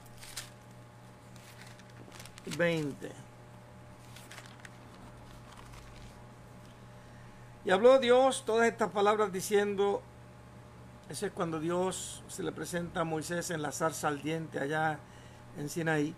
[2.57, 3.11] 20.
[7.63, 10.01] Y habló Dios todas estas palabras diciendo,
[11.09, 14.99] ese es cuando Dios se le presenta a Moisés en la zarza ardiente allá
[15.57, 16.15] en Sinaí.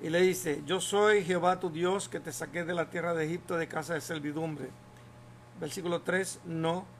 [0.00, 3.24] Y le dice, yo soy Jehová tu Dios que te saqué de la tierra de
[3.24, 4.70] Egipto de casa de servidumbre.
[5.60, 6.97] Versículo 3, no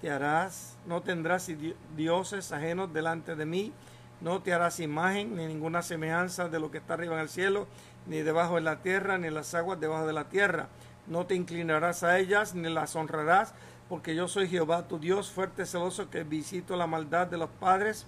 [0.00, 1.50] te harás, no tendrás
[1.96, 3.72] dioses ajenos delante de mí,
[4.20, 7.66] no te harás imagen ni ninguna semejanza de lo que está arriba en el cielo,
[8.06, 10.68] ni debajo de la tierra, ni las aguas debajo de la tierra.
[11.06, 13.54] No te inclinarás a ellas, ni las honrarás,
[13.88, 18.06] porque yo soy Jehová tu Dios, fuerte celoso, que visito la maldad de los padres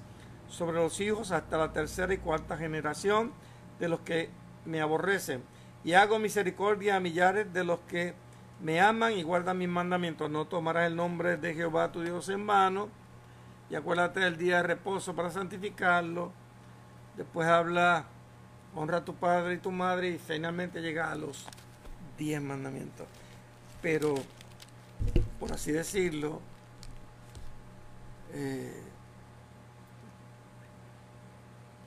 [0.48, 3.32] sobre los hijos hasta la tercera y cuarta generación
[3.78, 4.30] de los que
[4.64, 5.42] me aborrecen.
[5.84, 8.14] Y hago misericordia a millares de los que
[8.62, 10.30] me aman y guardan mis mandamientos.
[10.30, 12.88] No tomarás el nombre de Jehová tu Dios en vano.
[13.70, 16.32] Y acuérdate del día de reposo para santificarlo.
[17.16, 18.06] Después habla,
[18.74, 21.46] honra a tu padre y tu madre y finalmente llega a los
[22.18, 23.06] diez mandamientos.
[23.80, 24.14] Pero,
[25.38, 26.40] por así decirlo,
[28.32, 28.82] eh,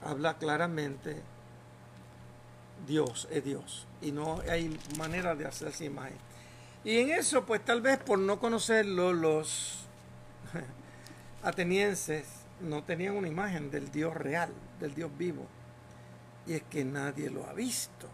[0.04, 1.22] habla claramente,
[2.88, 3.88] Dios es Dios.
[4.02, 6.33] Y no hay manera de hacerse imagen.
[6.84, 9.86] Y en eso, pues tal vez por no conocerlo, los
[11.44, 12.28] atenienses
[12.60, 15.46] no tenían una imagen del Dios real, del Dios vivo.
[16.46, 18.10] Y es que nadie lo ha visto.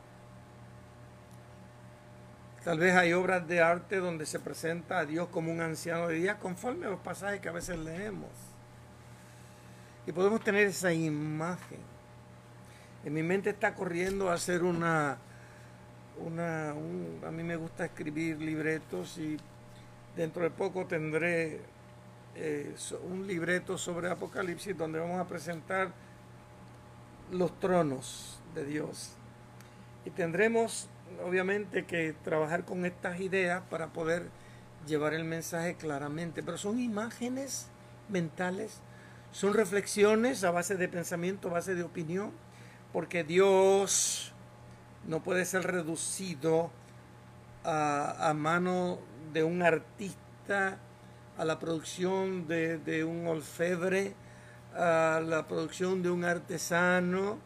[2.63, 6.15] Tal vez hay obras de arte donde se presenta a Dios como un anciano de
[6.15, 8.30] día, conforme a los pasajes que a veces leemos.
[10.05, 11.80] Y podemos tener esa imagen.
[13.05, 15.17] En mi mente está corriendo a hacer una
[16.26, 19.38] una, a mí me gusta escribir libretos y
[20.15, 21.61] dentro de poco tendré
[22.36, 22.76] eh,
[23.09, 25.91] un libreto sobre Apocalipsis donde vamos a presentar
[27.32, 29.11] los tronos de Dios.
[30.05, 30.89] Y tendremos
[31.26, 34.30] obviamente que trabajar con estas ideas para poder
[34.88, 37.67] llevar el mensaje claramente, pero son imágenes
[38.09, 38.80] mentales,
[39.32, 42.32] son reflexiones a base de pensamiento, a base de opinión,
[42.93, 44.34] porque Dios
[45.10, 46.70] no puede ser reducido
[47.66, 48.99] a, mano
[49.34, 50.78] de un artista,
[51.36, 54.14] a la producción de, un orfebre,
[54.76, 57.39] a la producción de un artesano,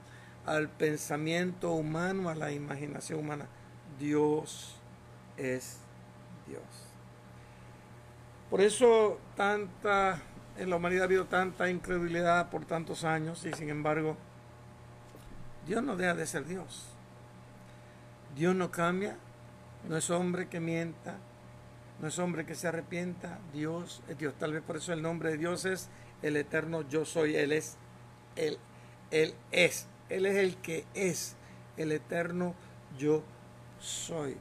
[0.45, 3.47] al pensamiento humano, a la imaginación humana.
[3.97, 4.75] Dios
[5.37, 5.77] es
[6.45, 6.63] Dios.
[8.49, 10.21] Por eso tanta,
[10.57, 14.17] en la humanidad ha habido tanta incredulidad por tantos años y sin embargo,
[15.65, 16.92] Dios no deja de ser Dios.
[18.35, 19.17] Dios no cambia,
[19.87, 21.17] no es hombre que mienta,
[22.01, 24.33] no es hombre que se arrepienta, Dios es Dios.
[24.39, 25.89] Tal vez por eso el nombre de Dios es
[26.21, 27.77] el eterno yo soy, Él es,
[28.35, 28.57] Él,
[29.11, 31.35] Él es, Él es el que es,
[31.77, 32.55] el eterno
[32.97, 33.23] yo
[33.79, 34.37] soy.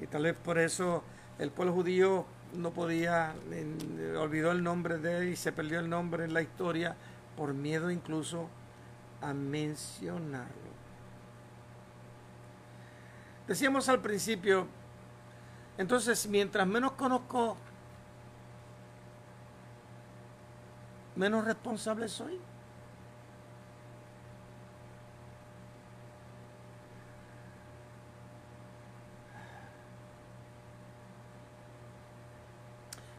[0.00, 1.02] Y tal vez por eso
[1.38, 3.34] el pueblo judío no podía,
[4.18, 6.96] olvidó el nombre de él y se perdió el nombre en la historia
[7.36, 8.48] por miedo incluso
[9.20, 10.73] a mencionarlo.
[13.46, 14.66] Decíamos al principio,
[15.76, 17.56] entonces mientras menos conozco
[21.16, 22.40] menos responsable soy.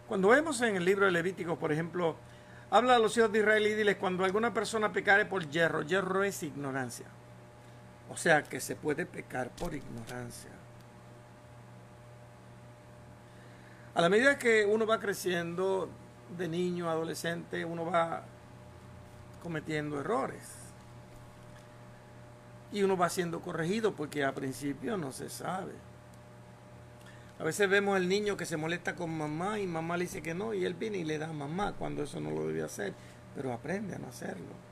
[0.08, 2.16] Cuando vemos en el libro de Levítico, por ejemplo,
[2.70, 6.24] habla a los hijos de Israel y diles, cuando alguna persona pecare por hierro, hierro
[6.24, 7.08] es ignorancia.
[8.10, 10.52] O sea que se puede pecar por ignorancia.
[13.96, 15.90] A la medida que uno va creciendo
[16.38, 18.24] de niño, adolescente, uno va
[19.42, 20.44] cometiendo errores.
[22.72, 25.74] Y uno va siendo corregido porque a principio no se sabe.
[27.40, 30.34] A veces vemos al niño que se molesta con mamá y mamá le dice que
[30.34, 32.94] no y él viene y le da a mamá cuando eso no lo debe hacer,
[33.36, 34.65] pero aprende a no hacerlo.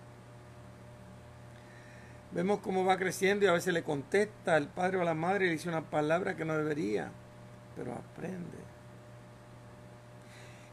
[2.33, 5.45] Vemos cómo va creciendo y a veces le contesta al padre o a la madre
[5.45, 7.11] y dice una palabra que no debería,
[7.75, 8.57] pero aprende.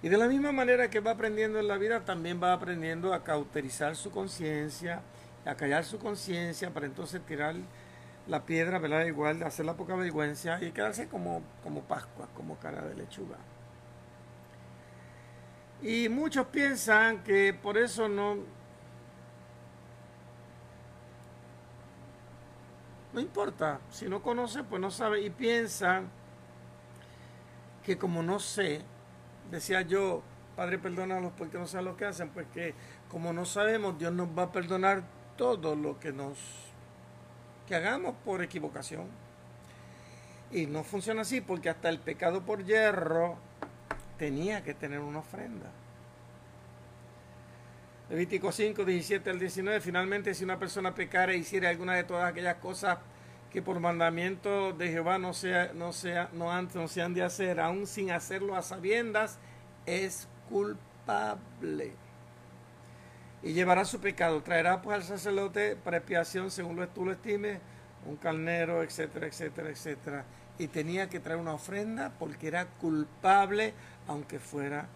[0.02, 3.22] Y de la misma manera que va aprendiendo en la vida, también va aprendiendo a
[3.22, 5.02] cauterizar su conciencia,
[5.44, 7.54] a callar su conciencia para entonces tirar
[8.26, 9.04] la piedra, ¿verdad?
[9.04, 13.36] Igual, hacer la poca vergüenza y quedarse como, como Pascua, como cara de lechuga.
[15.82, 18.59] Y muchos piensan que por eso no...
[23.12, 26.08] No importa, si no conoce, pues no sabe y piensan
[27.84, 28.82] que como no sé,
[29.50, 30.22] decía yo,
[30.54, 32.74] Padre, perdónalos porque no saben lo que hacen, pues que
[33.10, 35.02] como no sabemos, Dios nos va a perdonar
[35.36, 36.38] todo lo que nos
[37.66, 39.06] que hagamos por equivocación.
[40.50, 43.36] Y no funciona así porque hasta el pecado por hierro
[44.18, 45.70] tenía que tener una ofrenda.
[48.10, 49.80] Levítico 5, 17 al 19.
[49.80, 52.98] Finalmente, si una persona pecara e hiciera alguna de todas aquellas cosas
[53.52, 57.22] que por mandamiento de Jehová no, sea, no, sea, no, antes, no se han de
[57.22, 59.38] hacer, aún sin hacerlo a sabiendas,
[59.86, 61.92] es culpable
[63.42, 64.42] y llevará su pecado.
[64.42, 67.60] Traerá pues al sacerdote para expiación según lo tú lo estimes,
[68.06, 70.24] un carnero, etcétera, etcétera, etcétera.
[70.58, 73.72] Y tenía que traer una ofrenda porque era culpable,
[74.06, 74.88] aunque fuera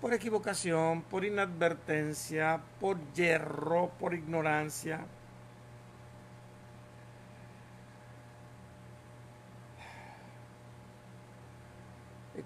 [0.00, 5.06] por equivocación, por inadvertencia, por hierro, por ignorancia.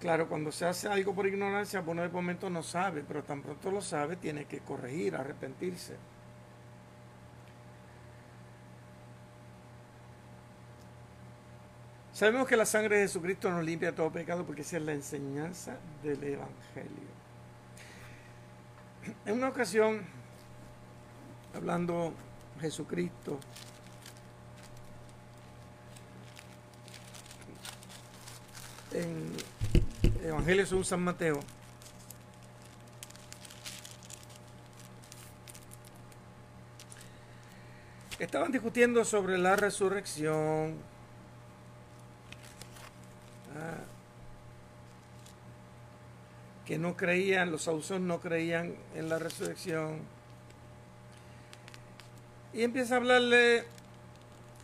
[0.02, 3.70] claro, cuando se hace algo por ignorancia, bueno, de momento no sabe, pero tan pronto
[3.70, 5.96] lo sabe, tiene que corregir, arrepentirse.
[12.12, 15.76] Sabemos que la sangre de Jesucristo nos limpia todo pecado porque esa es la enseñanza
[16.02, 17.11] del Evangelio.
[19.24, 20.02] En una ocasión,
[21.54, 22.12] hablando
[22.60, 23.38] Jesucristo,
[28.92, 29.32] en
[30.24, 31.40] Evangelio según San Mateo.
[38.18, 40.76] Estaban discutiendo sobre la resurrección.
[43.56, 43.78] Ah,
[46.72, 49.98] que no creían, los saduceos no creían en la resurrección.
[52.54, 53.64] Y empieza a hablarle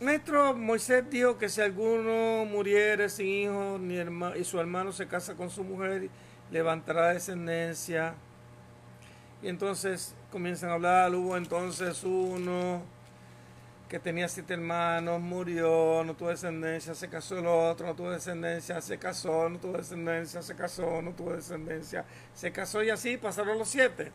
[0.01, 5.05] Maestro, Moisés dijo que si alguno muriere sin hijo ni hermano, y su hermano se
[5.05, 6.09] casa con su mujer,
[6.49, 8.15] levantará descendencia.
[9.43, 12.81] Y entonces comienzan a hablar, hubo entonces uno
[13.89, 18.79] que tenía siete hermanos, murió, no tuvo descendencia, se casó el otro, no tuvo descendencia,
[18.81, 23.57] se casó, no tuvo descendencia, se casó, no tuvo descendencia, se casó y así pasaron
[23.57, 24.11] los siete.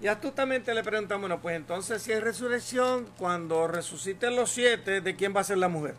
[0.00, 5.14] Y astutamente le preguntan, bueno, pues entonces si hay resurrección, cuando resuciten los siete, ¿de
[5.14, 5.94] quién va a ser la mujer?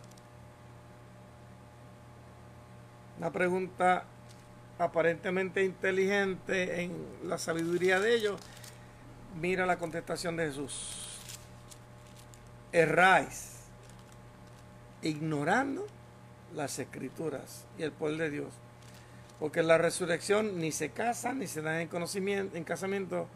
[3.17, 4.03] Una pregunta
[4.77, 6.91] aparentemente inteligente en
[7.23, 8.41] la sabiduría de ellos.
[9.39, 11.04] Mira la contestación de Jesús.
[12.75, 13.53] Erráis
[15.01, 15.87] ignorando
[16.53, 18.49] las escrituras y el poder de Dios.
[19.39, 23.27] Porque la resurrección ni se casa ni se da en conocimiento, en casamiento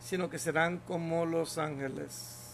[0.00, 2.50] sino que serán como los ángeles.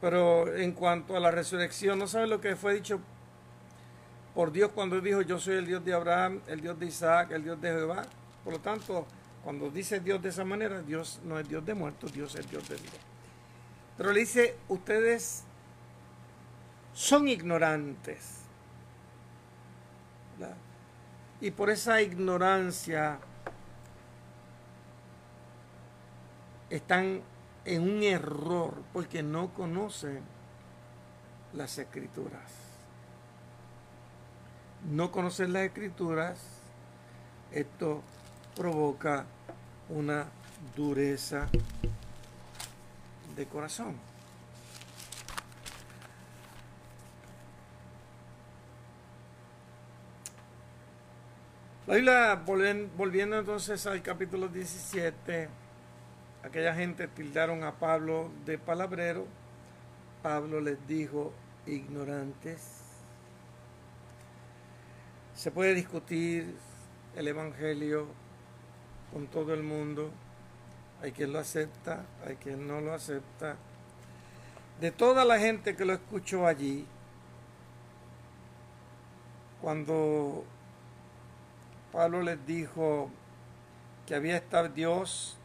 [0.00, 3.00] Pero en cuanto a la resurrección, ¿no sabe lo que fue dicho
[4.32, 7.42] por Dios cuando dijo yo soy el Dios de Abraham, el Dios de Isaac, el
[7.42, 8.04] Dios de Jehová?
[8.44, 9.06] Por lo tanto,
[9.42, 12.68] cuando dice Dios de esa manera, Dios no es Dios de muertos, Dios es Dios
[12.68, 13.15] de vida.
[13.96, 15.44] Pero le dice, ustedes
[16.92, 18.36] son ignorantes.
[21.38, 23.18] Y por esa ignorancia
[26.70, 27.20] están
[27.66, 30.20] en un error porque no conocen
[31.52, 32.52] las escrituras.
[34.90, 36.40] No conocer las escrituras,
[37.52, 38.02] esto
[38.54, 39.26] provoca
[39.90, 40.26] una
[40.74, 41.48] dureza
[43.36, 43.96] de corazón.
[51.86, 52.42] La Biblia,
[52.96, 55.48] volviendo entonces al capítulo 17,
[56.42, 59.26] aquella gente tildaron a Pablo de palabrero.
[60.20, 61.32] Pablo les dijo,
[61.64, 62.82] ignorantes.
[65.34, 66.56] Se puede discutir
[67.14, 68.08] el Evangelio
[69.12, 70.10] con todo el mundo.
[71.02, 73.56] Hay quien lo acepta, hay quien no lo acepta.
[74.80, 76.86] De toda la gente que lo escuchó allí,
[79.60, 80.44] cuando
[81.92, 83.10] Pablo les dijo
[84.06, 85.36] que había estado Dios,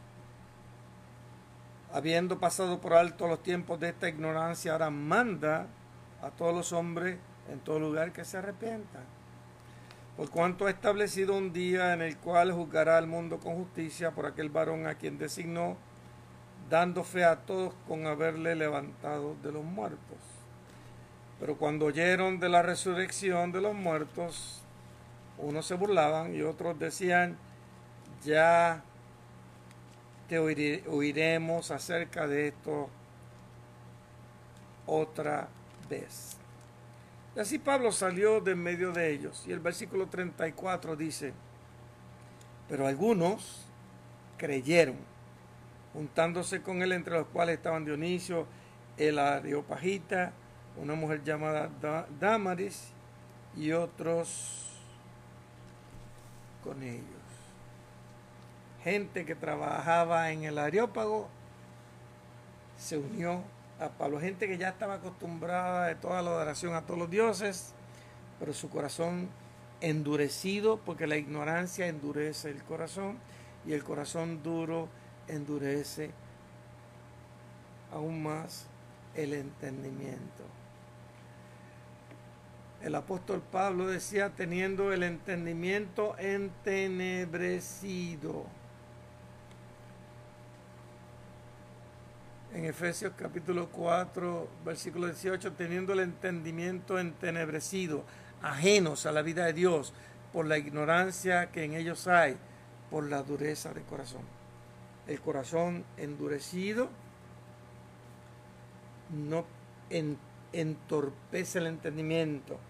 [1.92, 5.66] habiendo pasado por alto los tiempos de esta ignorancia, ahora manda
[6.22, 7.18] a todos los hombres
[7.50, 9.02] en todo lugar que se arrepientan.
[10.16, 14.26] Por cuanto ha establecido un día en el cual juzgará al mundo con justicia por
[14.26, 15.76] aquel varón a quien designó,
[16.68, 20.18] dando fe a todos con haberle levantado de los muertos.
[21.40, 24.62] Pero cuando oyeron de la resurrección de los muertos,
[25.38, 27.36] unos se burlaban y otros decían,
[28.22, 28.82] ya
[30.28, 32.88] te oiremos acerca de esto
[34.86, 35.48] otra
[35.88, 36.31] vez.
[37.34, 39.44] Y así Pablo salió de en medio de ellos.
[39.46, 41.32] Y el versículo 34 dice,
[42.68, 43.66] pero algunos
[44.36, 44.96] creyeron,
[45.92, 48.46] juntándose con él, entre los cuales estaban Dionisio,
[48.96, 50.32] el Areopagita,
[50.76, 51.70] una mujer llamada
[52.18, 52.92] Damaris
[53.56, 54.70] y otros
[56.62, 57.04] con ellos.
[58.82, 61.28] Gente que trabajaba en el Areópago
[62.76, 63.42] se unió
[63.90, 64.20] Pablo.
[64.20, 67.74] Gente que ya estaba acostumbrada de toda la adoración a todos los dioses,
[68.38, 69.28] pero su corazón
[69.80, 73.18] endurecido, porque la ignorancia endurece el corazón
[73.66, 74.88] y el corazón duro
[75.28, 76.10] endurece
[77.92, 78.66] aún más
[79.14, 80.44] el entendimiento.
[82.82, 88.46] El apóstol Pablo decía, teniendo el entendimiento entenebrecido.
[92.62, 98.04] En Efesios capítulo 4, versículo 18, teniendo el entendimiento entenebrecido,
[98.40, 99.92] ajenos a la vida de Dios,
[100.32, 102.36] por la ignorancia que en ellos hay,
[102.88, 104.22] por la dureza del corazón.
[105.08, 106.88] El corazón endurecido
[109.10, 109.44] no
[110.52, 112.60] entorpece el entendimiento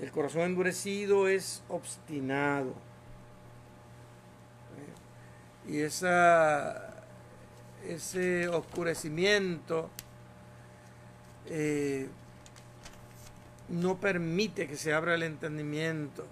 [0.00, 2.74] el corazón endurecido es obstinado.
[5.66, 6.89] Y esa,
[7.86, 9.90] ese oscurecimiento
[11.46, 12.08] eh,
[13.68, 16.26] no permite que se abra el entendimiento.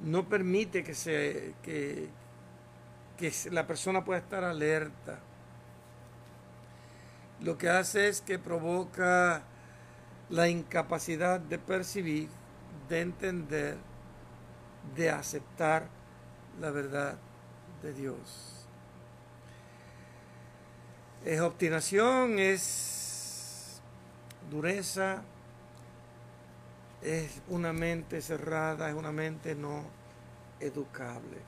[0.00, 2.08] No permite que, se, que,
[3.16, 5.18] que la persona pueda estar alerta.
[7.40, 9.42] Lo que hace es que provoca
[10.30, 12.28] la incapacidad de percibir,
[12.88, 13.76] de entender,
[14.94, 15.88] de aceptar
[16.60, 17.16] la verdad
[17.82, 18.57] de Dios.
[21.24, 23.80] Es obstinación, es
[24.50, 25.22] dureza,
[27.02, 29.84] es una mente cerrada, es una mente no
[30.60, 31.38] educable.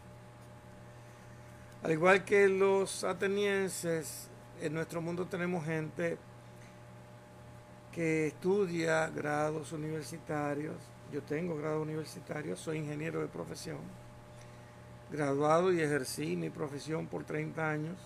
[1.82, 4.28] Al igual que los atenienses,
[4.60, 6.18] en nuestro mundo tenemos gente
[7.92, 10.76] que estudia grados universitarios.
[11.12, 13.78] Yo tengo grado universitario, soy ingeniero de profesión,
[15.10, 17.98] graduado y ejercí mi profesión por 30 años,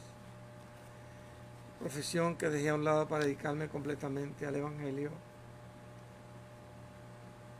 [1.85, 5.11] profesión que dejé a un lado para dedicarme completamente al Evangelio,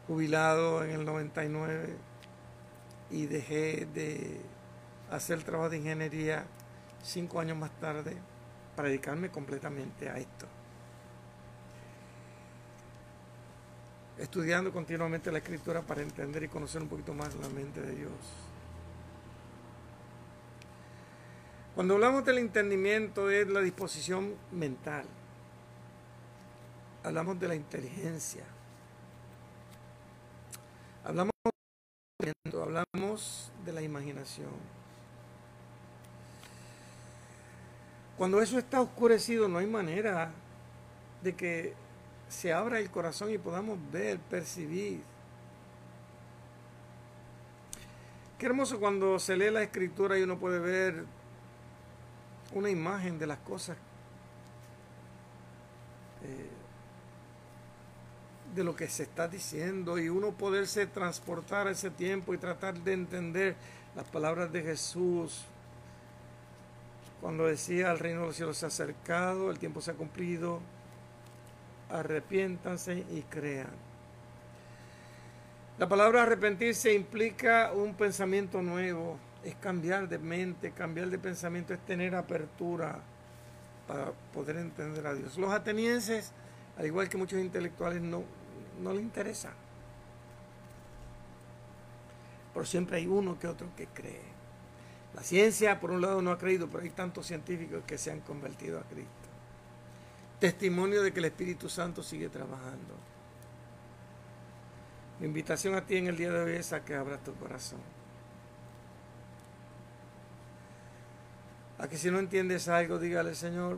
[0.07, 1.95] jubilado en el 99
[3.11, 4.41] y dejé de
[5.11, 6.47] hacer trabajo de ingeniería
[7.03, 8.17] cinco años más tarde
[8.75, 10.47] para dedicarme completamente a esto.
[14.17, 18.54] estudiando continuamente la escritura para entender y conocer un poquito más la mente de Dios.
[21.75, 25.05] Cuando hablamos del entendimiento es la disposición mental.
[27.03, 28.45] Hablamos de la inteligencia.
[31.05, 31.33] Hablamos
[32.21, 34.51] de, hablamos de la imaginación.
[38.17, 40.31] Cuando eso está oscurecido no hay manera
[41.23, 41.75] de que
[42.29, 45.03] se abra el corazón y podamos ver, percibir.
[48.39, 51.05] Qué hermoso cuando se lee la escritura y uno puede ver
[52.59, 53.77] una imagen de las cosas
[56.23, 56.51] eh,
[58.55, 62.75] de lo que se está diciendo y uno poderse transportar a ese tiempo y tratar
[62.75, 63.57] de entender
[63.97, 65.45] las palabras de Jesús
[67.25, 70.61] cuando decía el reino de los cielos se ha acercado, el tiempo se ha cumplido,
[71.89, 73.73] arrepiéntanse y crean.
[75.79, 81.81] La palabra arrepentirse implica un pensamiento nuevo, es cambiar de mente, cambiar de pensamiento, es
[81.81, 83.01] tener apertura
[83.87, 85.37] para poder entender a Dios.
[85.37, 86.33] Los atenienses,
[86.79, 88.25] al igual que muchos intelectuales, no,
[88.83, 89.53] no les interesa.
[92.55, 94.23] Pero siempre hay uno que otro que cree.
[95.15, 98.21] La ciencia, por un lado, no ha creído, pero hay tantos científicos que se han
[98.21, 99.11] convertido a Cristo.
[100.41, 102.95] Testimonio de que el Espíritu Santo sigue trabajando.
[105.21, 107.94] Mi invitación a ti en el día de hoy es a que abras tu corazón.
[111.85, 113.77] A que si no entiendes algo, dígale, Señor,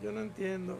[0.00, 0.78] yo no entiendo,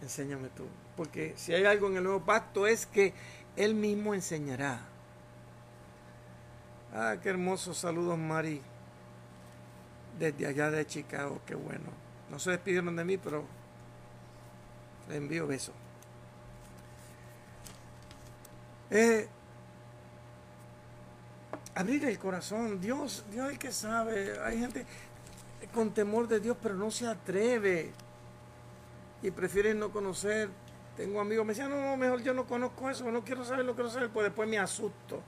[0.00, 0.68] enséñame tú.
[0.96, 3.12] Porque si hay algo en el nuevo pacto es que
[3.56, 4.82] Él mismo enseñará.
[6.94, 8.62] Ah, qué hermosos saludos, Mari.
[10.16, 11.90] Desde allá de Chicago, qué bueno.
[12.30, 13.44] No se despidieron de mí, pero
[15.08, 15.74] les envío besos.
[18.90, 19.26] Eh,
[21.74, 22.80] abrir el corazón.
[22.80, 24.38] Dios, Dios es que sabe.
[24.44, 24.86] Hay gente
[25.72, 27.92] con temor de Dios, pero no se atreve.
[29.22, 30.48] Y prefieren no conocer.
[30.96, 33.72] Tengo amigos me decían, no, no, mejor yo no conozco eso, no quiero saber lo
[33.72, 35.22] que quiero saber, pues después me asusto.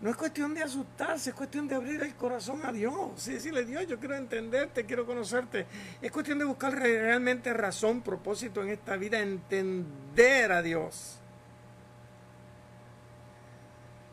[0.00, 3.10] No es cuestión de asustarse, es cuestión de abrir el corazón a Dios.
[3.16, 5.66] Sí, decirle, Dios, yo quiero entenderte, quiero conocerte.
[6.00, 11.18] Es cuestión de buscar realmente razón, propósito en esta vida, entender a Dios.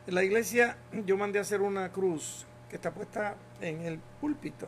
[0.07, 4.67] En la iglesia yo mandé a hacer una cruz que está puesta en el púlpito.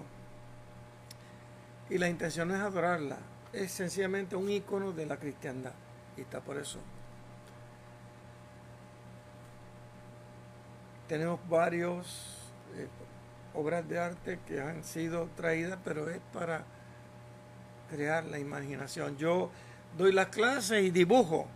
[1.90, 3.18] Y la intención es adorarla.
[3.52, 5.74] Es sencillamente un icono de la cristiandad.
[6.18, 6.80] Y está por eso
[11.10, 12.38] tenemos varios
[12.76, 12.88] eh,
[13.56, 16.64] obras de arte que han sido traídas, pero es para
[17.90, 19.18] crear la imaginación.
[19.18, 19.50] Yo
[19.98, 21.48] doy las clases y dibujo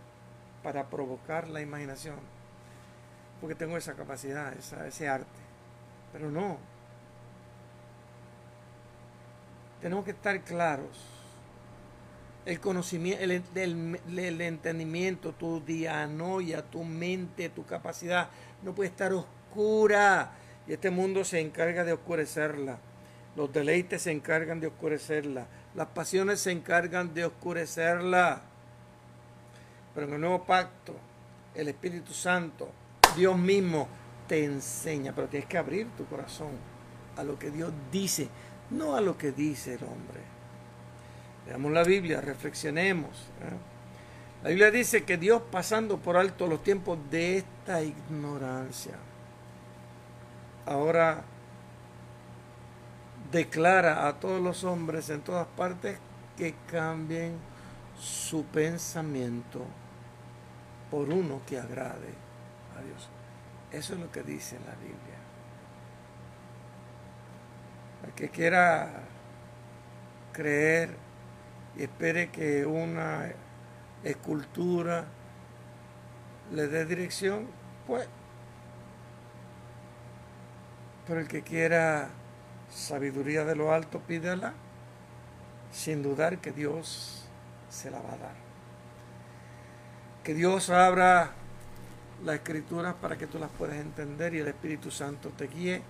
[0.64, 2.16] para provocar la imaginación,
[3.40, 5.40] porque tengo esa capacidad, ese arte.
[6.12, 6.58] Pero no.
[9.84, 10.96] Tenemos que estar claros.
[12.46, 18.30] El conocimiento, el, el entendimiento, tu dianoia, tu mente, tu capacidad,
[18.62, 19.98] no puede estar oscuro
[20.66, 22.78] y este mundo se encarga de oscurecerla.
[23.36, 25.48] Los deleites se encargan de oscurecerla.
[25.74, 28.40] Las pasiones se encargan de oscurecerla.
[29.94, 30.94] Pero en el nuevo pacto,
[31.54, 32.70] el Espíritu Santo,
[33.14, 33.86] Dios mismo,
[34.28, 35.12] te enseña.
[35.14, 36.52] Pero tienes que abrir tu corazón
[37.16, 38.28] a lo que Dios dice,
[38.70, 40.20] no a lo que dice el hombre.
[41.46, 43.10] Veamos la Biblia, reflexionemos.
[43.42, 43.56] ¿eh?
[44.42, 48.94] La Biblia dice que Dios pasando por alto los tiempos de esta ignorancia
[50.66, 51.24] ahora
[53.30, 55.98] declara a todos los hombres en todas partes
[56.36, 57.36] que cambien
[57.98, 59.64] su pensamiento
[60.90, 62.14] por uno que agrade
[62.78, 63.08] a Dios.
[63.72, 65.13] Eso es lo que dice la Biblia.
[68.06, 69.02] El que quiera
[70.32, 70.90] creer
[71.76, 73.32] y espere que una
[74.02, 75.06] escultura
[76.52, 77.48] le dé dirección,
[77.86, 78.08] pues
[81.06, 82.08] pero el que quiera
[82.70, 84.54] sabiduría de lo alto, pídela
[85.70, 87.28] sin dudar que Dios
[87.68, 88.34] se la va a dar.
[90.22, 91.32] Que Dios abra
[92.24, 95.82] las escrituras para que tú las puedas entender y el Espíritu Santo te guíe.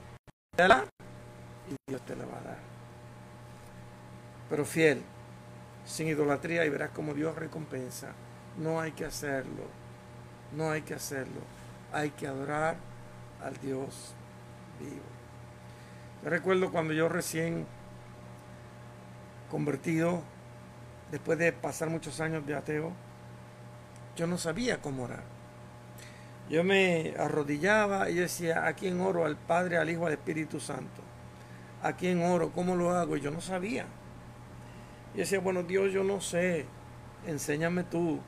[0.57, 0.94] Pídela
[1.71, 2.59] y Dios te la va a dar.
[4.51, 5.03] Pero fiel,
[5.85, 8.13] sin idolatría y verás como Dios recompensa.
[8.59, 9.65] No hay que hacerlo.
[10.53, 11.41] No hay que hacerlo.
[11.93, 12.77] Hay que adorar
[13.43, 14.15] al Dios
[14.81, 15.03] vivo.
[16.23, 17.67] Yo recuerdo cuando yo recién
[19.51, 20.23] convertido,
[21.11, 22.93] después de pasar muchos años de ateo,
[24.17, 25.23] yo no sabía cómo orar.
[26.49, 29.25] Yo me arrodillaba y decía, ¿a quién oro?
[29.25, 31.04] Al Padre, al Hijo, al Espíritu Santo.
[31.85, 32.51] ¿A quién oro?
[32.51, 33.17] ¿Cómo lo hago?
[33.17, 33.87] Y yo no sabía.
[35.15, 36.67] Y decía, bueno, Dios, yo no sé.
[37.27, 38.19] Enséñame tú.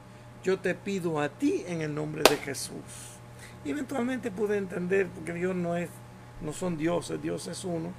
[0.44, 3.16] Yo te pido a ti en el nombre de Jesús.
[3.64, 5.90] Eventualmente pude entender, porque Dios no es
[6.40, 7.92] no son dioses, Dios es uno,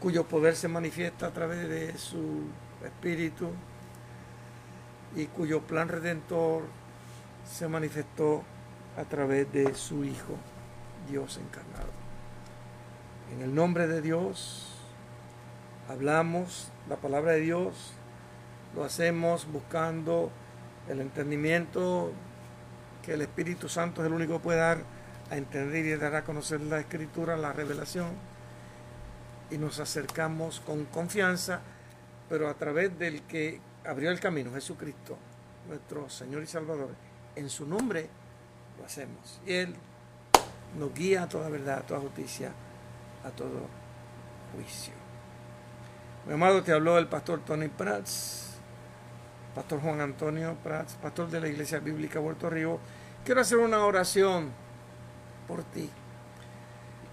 [0.00, 2.42] cuyo poder se manifiesta a través de su
[2.84, 3.50] espíritu
[5.14, 6.64] y cuyo plan redentor
[7.48, 8.42] se manifestó
[8.96, 10.34] a través de su Hijo,
[11.08, 12.03] Dios encarnado.
[13.34, 14.68] En el nombre de Dios
[15.88, 17.92] hablamos la palabra de Dios,
[18.76, 20.30] lo hacemos buscando
[20.88, 22.12] el entendimiento
[23.02, 24.78] que el Espíritu Santo es el único que puede dar
[25.32, 28.10] a entender y dar a conocer la escritura, la revelación,
[29.50, 31.60] y nos acercamos con confianza,
[32.28, 35.18] pero a través del que abrió el camino, Jesucristo,
[35.66, 36.90] nuestro Señor y Salvador.
[37.34, 38.08] En su nombre
[38.78, 39.40] lo hacemos.
[39.44, 39.74] Y Él
[40.78, 42.52] nos guía a toda verdad, a toda justicia,
[43.24, 43.66] a todo
[44.54, 44.92] juicio.
[46.26, 48.56] Mi amado, te habló el pastor Tony Prats,
[49.54, 52.78] pastor Juan Antonio Prats, pastor de la Iglesia Bíblica Puerto Río.
[53.24, 54.50] Quiero hacer una oración
[55.46, 55.90] por ti.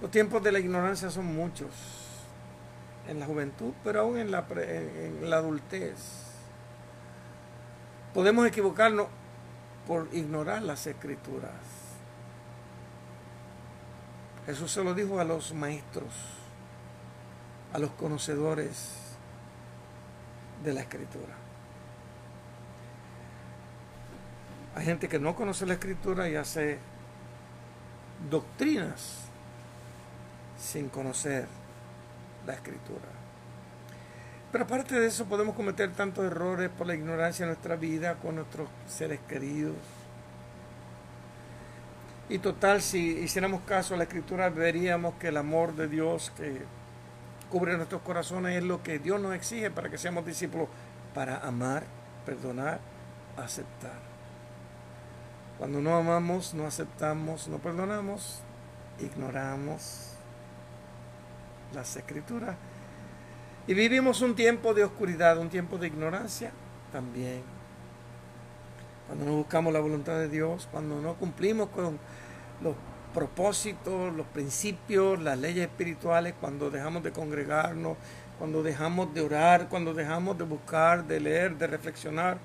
[0.02, 1.70] Los tiempos de la ignorancia son muchos
[3.08, 5.96] en la juventud, pero aún en la, en la adultez.
[8.14, 9.08] Podemos equivocarnos
[9.88, 11.81] por ignorar las escrituras.
[14.52, 16.14] Jesús se lo dijo a los maestros,
[17.72, 18.98] a los conocedores
[20.62, 21.34] de la escritura.
[24.76, 26.80] Hay gente que no conoce la escritura y hace
[28.30, 29.20] doctrinas
[30.60, 31.48] sin conocer
[32.46, 33.08] la escritura.
[34.52, 38.36] Pero aparte de eso podemos cometer tantos errores por la ignorancia de nuestra vida con
[38.36, 39.78] nuestros seres queridos.
[42.32, 46.62] Y total, si hiciéramos caso a la escritura, veríamos que el amor de Dios que
[47.50, 50.70] cubre nuestros corazones es lo que Dios nos exige para que seamos discípulos,
[51.14, 51.84] para amar,
[52.26, 52.80] perdonar,
[53.36, 54.00] aceptar.
[55.58, 58.40] Cuando no amamos, no aceptamos, no perdonamos,
[58.98, 60.14] ignoramos
[61.74, 62.56] las escrituras.
[63.68, 66.52] Y vivimos un tiempo de oscuridad, un tiempo de ignorancia
[66.94, 67.61] también.
[69.12, 72.00] Cuando no buscamos la voluntad de Dios, cuando no cumplimos con
[72.62, 72.76] los
[73.14, 77.98] propósitos, los principios, las leyes espirituales, cuando dejamos de congregarnos,
[78.40, 82.38] cuando dejamos de orar, cuando dejamos de buscar, de leer, de reflexionar,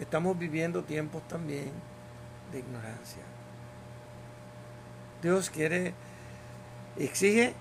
[0.00, 1.70] estamos viviendo tiempos también
[2.52, 3.22] de ignorancia.
[5.20, 5.92] Dios quiere,
[6.96, 7.52] exige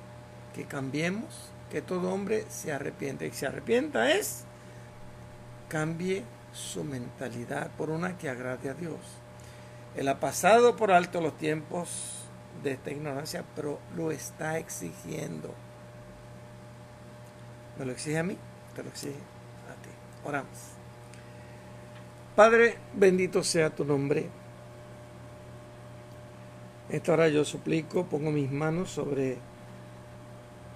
[0.54, 3.28] que cambiemos, que todo hombre se arrepiente.
[3.28, 4.46] Y se arrepienta es,
[5.68, 6.24] cambie
[6.56, 9.00] su mentalidad por una que agrade a Dios.
[9.96, 12.26] Él ha pasado por alto los tiempos
[12.64, 15.54] de esta ignorancia, pero lo está exigiendo.
[17.78, 18.38] ¿Me lo exige a mí?
[18.74, 19.90] Te lo exige a ti.
[20.24, 20.76] Oramos.
[22.36, 24.30] Padre, bendito sea tu nombre.
[26.90, 29.38] Esta hora yo suplico, pongo mis manos sobre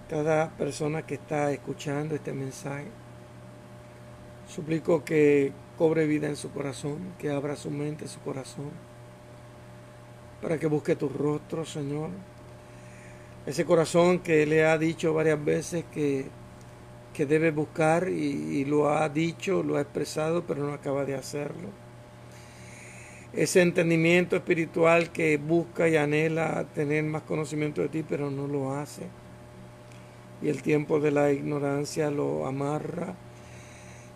[0.10, 2.88] cada persona que está escuchando este mensaje.
[4.48, 8.70] Suplico que cobre vida en su corazón, que abra su mente, su corazón,
[10.42, 12.10] para que busque tu rostro, Señor.
[13.46, 16.26] Ese corazón que le ha dicho varias veces que,
[17.14, 21.16] que debe buscar y, y lo ha dicho, lo ha expresado, pero no acaba de
[21.16, 21.70] hacerlo
[23.34, 28.74] ese entendimiento espiritual que busca y anhela tener más conocimiento de ti, pero no lo
[28.74, 29.04] hace.
[30.42, 33.16] Y el tiempo de la ignorancia lo amarra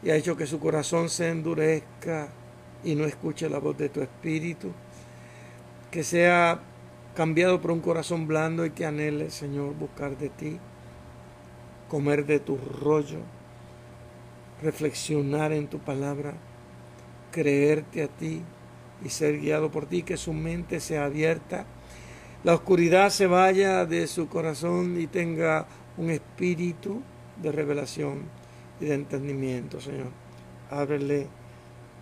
[0.03, 2.27] y ha hecho que su corazón se endurezca
[2.83, 4.71] y no escuche la voz de tu espíritu.
[5.89, 6.59] Que sea
[7.15, 10.59] cambiado por un corazón blando y que anhele, Señor, buscar de ti,
[11.87, 13.19] comer de tu rollo,
[14.61, 16.33] reflexionar en tu palabra,
[17.31, 18.41] creerte a ti
[19.05, 21.65] y ser guiado por ti, que su mente sea abierta,
[22.43, 27.01] la oscuridad se vaya de su corazón y tenga un espíritu
[27.41, 28.42] de revelación
[28.83, 30.11] de entendimiento, Señor.
[30.69, 31.27] Ábrele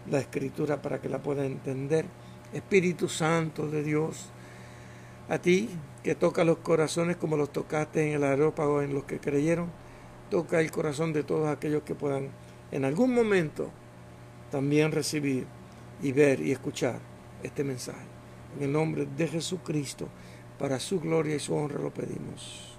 [0.09, 2.05] la escritura para que la pueda entender.
[2.53, 4.29] Espíritu Santo de Dios,
[5.29, 5.69] a ti
[6.03, 9.69] que toca los corazones como los tocaste en el aerópago en los que creyeron,
[10.29, 12.29] toca el corazón de todos aquellos que puedan
[12.71, 13.69] en algún momento
[14.49, 15.45] también recibir
[16.01, 16.99] y ver y escuchar
[17.43, 18.05] este mensaje.
[18.57, 20.07] En el nombre de Jesucristo,
[20.57, 22.77] para su gloria y su honra lo pedimos.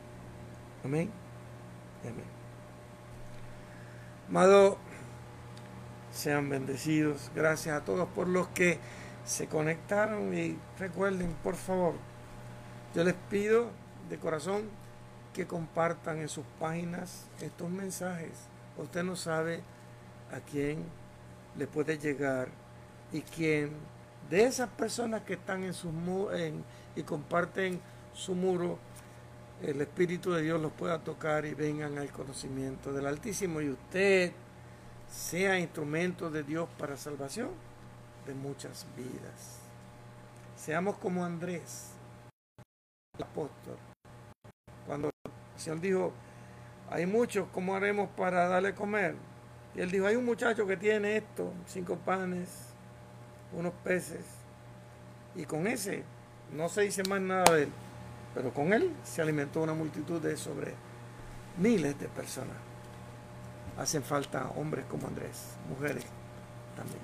[0.84, 1.11] Amén.
[2.03, 2.32] Amén.
[4.33, 4.78] Amado,
[6.11, 7.30] sean bendecidos.
[7.35, 8.78] Gracias a todos por los que
[9.26, 11.97] se conectaron y recuerden, por favor,
[12.95, 13.66] yo les pido
[14.09, 14.70] de corazón
[15.35, 18.30] que compartan en sus páginas estos mensajes.
[18.78, 19.61] Usted no sabe
[20.33, 20.83] a quién
[21.59, 22.49] le puede llegar
[23.12, 23.72] y quien
[24.30, 25.93] de esas personas que están en sus
[26.33, 26.64] en,
[26.97, 27.83] y comparten
[28.14, 28.78] su muro,
[29.63, 34.33] el Espíritu de Dios los pueda tocar y vengan al conocimiento del Altísimo y usted
[35.09, 37.51] sea instrumento de Dios para salvación
[38.27, 39.61] de muchas vidas.
[40.57, 41.91] Seamos como Andrés,
[43.17, 43.77] el apóstol.
[44.87, 46.13] Cuando el Señor dijo,
[46.91, 49.15] hay muchos, ¿cómo haremos para darle comer?
[49.75, 52.73] Y él dijo, hay un muchacho que tiene esto, cinco panes
[53.53, 54.25] unos peces,
[55.35, 56.05] y con ese
[56.53, 57.73] no se dice más nada de él,
[58.35, 60.74] pero con él se alimentó una multitud de sobre
[61.59, 62.57] miles de personas.
[63.78, 66.05] Hacen falta hombres como Andrés, mujeres
[66.76, 67.01] también.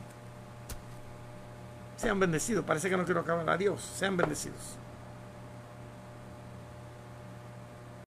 [1.99, 2.65] Sean bendecidos.
[2.65, 3.49] Parece que no quiero acabar.
[3.51, 3.83] Adiós.
[3.83, 4.78] Sean bendecidos.